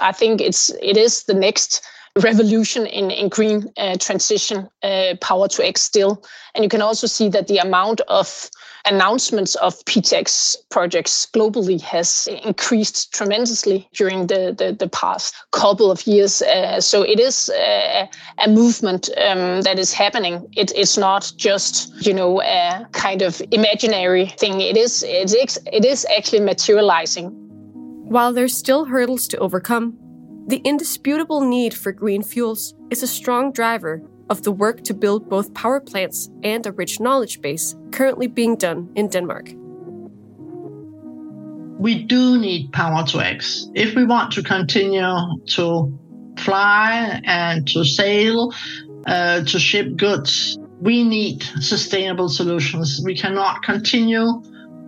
I 0.01 0.13
think 0.13 0.41
it's 0.41 0.71
it 0.83 0.97
is 0.97 1.25
the 1.25 1.35
next 1.35 1.85
revolution 2.21 2.87
in, 2.87 3.11
in 3.11 3.29
green 3.29 3.73
uh, 3.79 3.97
transition 3.97 4.69
uh, 4.83 5.15
power 5.21 5.49
to 5.49 5.67
X 5.67 5.81
still. 5.81 6.23
And 6.55 6.63
you 6.63 6.69
can 6.69 6.83
also 6.83 7.07
see 7.07 7.29
that 7.31 7.49
the 7.49 7.59
amount 7.59 8.01
of 8.09 8.51
announcements 8.85 9.55
of 9.57 9.75
PTX 9.85 10.57
projects 10.71 11.27
globally 11.33 11.81
has 11.81 12.29
increased 12.45 13.15
tremendously 13.15 13.89
during 13.95 14.27
the, 14.27 14.55
the, 14.57 14.73
the 14.73 14.89
past 14.89 15.35
couple 15.53 15.91
of 15.91 16.07
years. 16.07 16.43
Uh, 16.43 16.81
so 16.81 17.03
it 17.03 17.19
is 17.19 17.51
a, 17.55 18.09
a 18.39 18.49
movement 18.49 19.09
um, 19.17 19.63
that 19.63 19.79
is 19.79 19.93
happening. 19.93 20.47
It, 20.53 20.73
it's 20.75 20.99
not 20.99 21.33
just, 21.37 21.95
you 22.05 22.13
know, 22.13 22.43
a 22.43 22.87
kind 22.93 23.23
of 23.23 23.41
imaginary 23.53 24.27
thing. 24.27 24.61
It 24.61 24.77
is, 24.77 25.03
it 25.03 25.33
is, 25.35 25.59
it 25.73 25.85
is 25.85 26.07
actually 26.17 26.41
materializing. 26.41 27.31
While 28.09 28.35
there's 28.35 28.55
still 28.55 28.85
hurdles 28.85 29.27
to 29.29 29.39
overcome, 29.39 29.97
the 30.47 30.61
indisputable 30.65 31.41
need 31.41 31.73
for 31.73 31.93
green 31.93 32.23
fuels 32.23 32.75
is 32.91 33.03
a 33.03 33.07
strong 33.07 33.53
driver 33.53 34.03
of 34.29 34.43
the 34.43 34.51
work 34.53 34.83
to 34.83 34.95
build 34.95 35.29
both 35.29 35.55
power 35.55 35.81
plants 35.81 36.31
and 36.43 36.67
a 36.67 36.73
rich 36.73 36.99
knowledge 36.99 37.41
base 37.41 37.77
currently 37.93 38.27
being 38.27 38.57
done 38.57 38.91
in 38.97 39.09
Denmark. 39.09 39.51
We 41.79 42.05
do 42.05 42.39
need 42.39 42.73
power 42.73 43.05
to 43.07 43.21
X. 43.21 43.69
If 43.75 43.95
we 43.95 44.05
want 44.05 44.33
to 44.33 44.43
continue 44.43 45.15
to 45.57 45.99
fly 46.39 47.21
and 47.25 47.67
to 47.69 47.85
sail, 47.85 48.53
uh, 49.07 49.45
to 49.45 49.59
ship 49.59 49.97
goods, 49.97 50.59
we 50.81 51.05
need 51.05 51.43
sustainable 51.61 52.29
solutions. 52.29 53.01
We 53.05 53.17
cannot 53.17 53.63
continue 53.63 54.43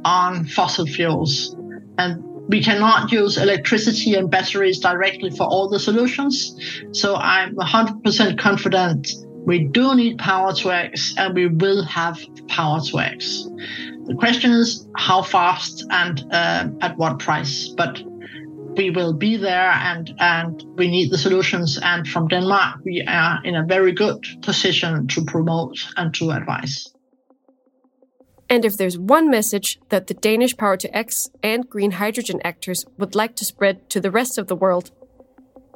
on 0.05 0.45
fossil 0.47 0.87
fuels. 0.87 1.57
And 1.99 2.23
we 2.48 2.62
cannot 2.62 3.11
use 3.11 3.38
electricity 3.38 4.14
and 4.14 4.30
batteries 4.30 4.78
directly 4.78 5.30
for 5.30 5.44
all 5.44 5.68
the 5.68 5.80
solutions. 5.80 6.59
So 6.92 7.16
I'm 7.16 7.54
100% 7.57 8.38
confident 8.38 9.09
we 9.44 9.64
do 9.64 9.94
need 9.94 10.18
power 10.18 10.54
to 10.54 10.72
X 10.72 11.14
and 11.18 11.35
we 11.35 11.48
will 11.48 11.85
have 11.85 12.18
power 12.48 12.80
to 12.80 12.98
X. 12.98 13.46
The 14.07 14.14
question 14.14 14.52
is 14.52 14.88
how 14.96 15.22
fast 15.22 15.85
and 15.90 16.24
uh, 16.33 16.68
at 16.80 16.96
what 16.96 17.18
price. 17.18 17.68
But 17.68 18.02
we 18.76 18.90
will 18.90 19.12
be 19.12 19.37
there 19.37 19.70
and, 19.70 20.14
and 20.18 20.62
we 20.76 20.88
need 20.88 21.11
the 21.11 21.18
solutions. 21.18 21.78
And 21.83 22.09
from 22.09 22.28
Denmark, 22.28 22.80
we 22.85 23.04
are 23.07 23.40
in 23.44 23.54
a 23.54 23.64
very 23.64 23.92
good 23.92 24.24
position 24.42 25.07
to 25.09 25.24
promote 25.24 25.76
and 25.96 26.14
to 26.14 26.30
advise. 26.30 26.93
And 28.48 28.64
if 28.64 28.76
there's 28.76 28.98
one 28.98 29.30
message 29.30 29.80
that 29.88 30.07
the 30.07 30.14
Danish 30.14 30.57
Power 30.57 30.76
to 30.76 30.96
X 30.96 31.30
and 31.42 31.68
green 31.68 31.92
hydrogen 31.92 32.40
actors 32.44 32.85
would 32.98 33.14
like 33.14 33.37
to 33.37 33.44
spread 33.44 33.88
to 33.90 34.00
the 34.00 34.11
rest 34.11 34.38
of 34.38 34.48
the 34.48 34.57
world, 34.57 34.90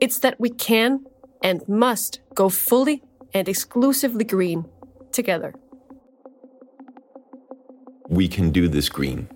it's 0.01 0.19
that 0.19 0.39
we 0.39 0.51
can 0.51 1.05
and 1.43 1.67
must 1.69 2.21
go 2.35 2.49
fully 2.49 3.03
and 3.33 3.49
exclusively 3.49 4.25
green 4.25 4.67
together. 5.13 5.55
We 8.09 8.29
can 8.29 8.51
do 8.51 8.69
this 8.69 8.89
green. 8.89 9.29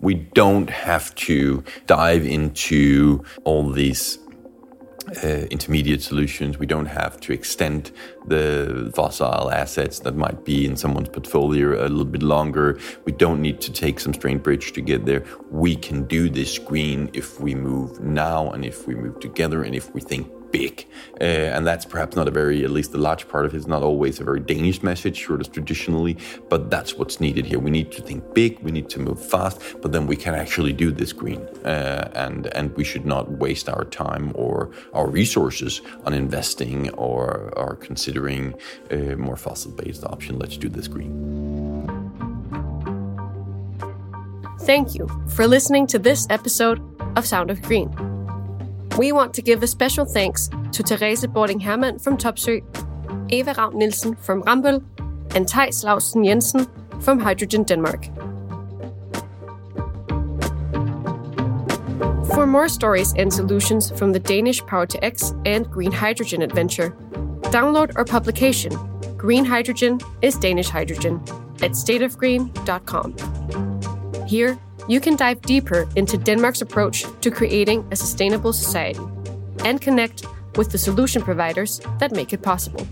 We 0.00 0.14
don't 0.14 0.70
have 0.70 1.14
to 1.26 1.62
dive 1.86 2.24
into 2.24 3.24
all 3.44 3.70
these 3.70 4.18
uh, 5.24 5.46
intermediate 5.50 6.02
solutions. 6.02 6.58
We 6.58 6.66
don't 6.66 6.86
have 6.86 7.20
to 7.20 7.32
extend 7.32 7.90
the 8.26 8.92
fossil 8.94 9.50
assets 9.50 10.00
that 10.00 10.14
might 10.14 10.44
be 10.44 10.66
in 10.66 10.76
someone's 10.76 11.08
portfolio 11.08 11.86
a 11.86 11.88
little 11.88 12.04
bit 12.04 12.22
longer. 12.22 12.78
We 13.04 13.12
don't 13.12 13.40
need 13.40 13.60
to 13.62 13.72
take 13.72 14.00
some 14.00 14.14
strain 14.14 14.38
bridge 14.38 14.72
to 14.72 14.80
get 14.80 15.06
there. 15.06 15.24
We 15.50 15.76
can 15.76 16.04
do 16.04 16.28
this 16.28 16.58
green 16.58 17.10
if 17.12 17.40
we 17.40 17.54
move 17.54 18.00
now 18.00 18.50
and 18.50 18.64
if 18.64 18.86
we 18.86 18.94
move 18.94 19.20
together 19.20 19.62
and 19.62 19.74
if 19.74 19.92
we 19.94 20.00
think 20.00 20.30
big. 20.50 20.86
Uh, 21.20 21.24
and 21.24 21.66
that's 21.66 21.84
perhaps 21.84 22.16
not 22.16 22.28
a 22.28 22.30
very, 22.30 22.64
at 22.64 22.70
least 22.70 22.92
the 22.92 22.98
large 22.98 23.28
part 23.28 23.44
of 23.46 23.54
it 23.54 23.58
is 23.58 23.66
not 23.66 23.82
always 23.82 24.20
a 24.20 24.24
very 24.24 24.40
Danish 24.40 24.82
message, 24.82 25.26
sort 25.26 25.40
of 25.40 25.52
traditionally, 25.52 26.16
but 26.48 26.70
that's 26.70 26.94
what's 26.94 27.20
needed 27.20 27.46
here. 27.46 27.58
We 27.58 27.70
need 27.70 27.92
to 27.92 28.02
think 28.02 28.34
big, 28.34 28.58
we 28.60 28.70
need 28.70 28.88
to 28.90 28.98
move 28.98 29.22
fast, 29.22 29.60
but 29.82 29.92
then 29.92 30.06
we 30.06 30.16
can 30.16 30.34
actually 30.34 30.72
do 30.72 30.90
this 30.90 31.12
green. 31.12 31.40
Uh, 31.64 32.10
and, 32.14 32.46
and 32.48 32.74
we 32.76 32.84
should 32.84 33.06
not 33.06 33.30
waste 33.32 33.68
our 33.68 33.84
time 33.84 34.32
or 34.34 34.70
our 34.92 35.08
resources 35.08 35.82
on 36.04 36.14
investing 36.14 36.90
or, 36.90 37.52
or 37.56 37.76
considering 37.76 38.54
a 38.90 39.14
more 39.16 39.36
fossil 39.36 39.70
based 39.72 40.04
option. 40.04 40.38
Let's 40.38 40.56
do 40.56 40.68
this 40.68 40.88
green. 40.88 41.60
Thank 44.60 44.94
you 44.94 45.08
for 45.28 45.46
listening 45.46 45.86
to 45.88 45.98
this 45.98 46.26
episode 46.30 46.80
of 47.16 47.26
Sound 47.26 47.50
of 47.50 47.60
Green. 47.62 48.19
We 49.00 49.12
want 49.12 49.32
to 49.32 49.40
give 49.40 49.62
a 49.62 49.66
special 49.66 50.04
thanks 50.04 50.50
to 50.72 50.82
Therese 50.82 51.26
Bording 51.26 51.58
Hermann 51.58 51.98
from 51.98 52.18
Topsøe, 52.18 52.62
Eva 53.32 53.54
Ravn 53.54 53.72
Nielsen 53.72 54.14
from 54.14 54.42
Rambøll, 54.42 54.84
and 55.34 55.46
Tejs 55.46 55.82
Laustsen 55.82 56.22
Jensen 56.22 56.66
from 57.00 57.18
Hydrogen 57.18 57.62
Denmark. 57.62 58.04
For 62.34 62.46
more 62.46 62.68
stories 62.68 63.14
and 63.16 63.32
solutions 63.32 63.90
from 63.90 64.12
the 64.12 64.20
Danish 64.20 64.60
Power 64.66 64.84
to 64.84 65.02
X 65.02 65.32
and 65.46 65.70
Green 65.70 65.92
Hydrogen 65.92 66.42
adventure, 66.42 66.90
download 67.54 67.96
our 67.96 68.04
publication, 68.04 68.70
Green 69.16 69.46
Hydrogen 69.46 69.98
is 70.20 70.36
Danish 70.36 70.68
Hydrogen, 70.68 71.22
at 71.62 71.70
stateofgreen.com. 71.70 73.16
Here, 74.28 74.58
you 74.90 74.98
can 75.00 75.14
dive 75.14 75.40
deeper 75.42 75.88
into 75.94 76.18
Denmark's 76.18 76.62
approach 76.62 77.04
to 77.20 77.30
creating 77.30 77.86
a 77.92 77.96
sustainable 77.96 78.52
society 78.52 78.98
and 79.64 79.80
connect 79.80 80.26
with 80.56 80.72
the 80.72 80.78
solution 80.78 81.22
providers 81.22 81.80
that 82.00 82.10
make 82.10 82.32
it 82.32 82.42
possible. 82.42 82.84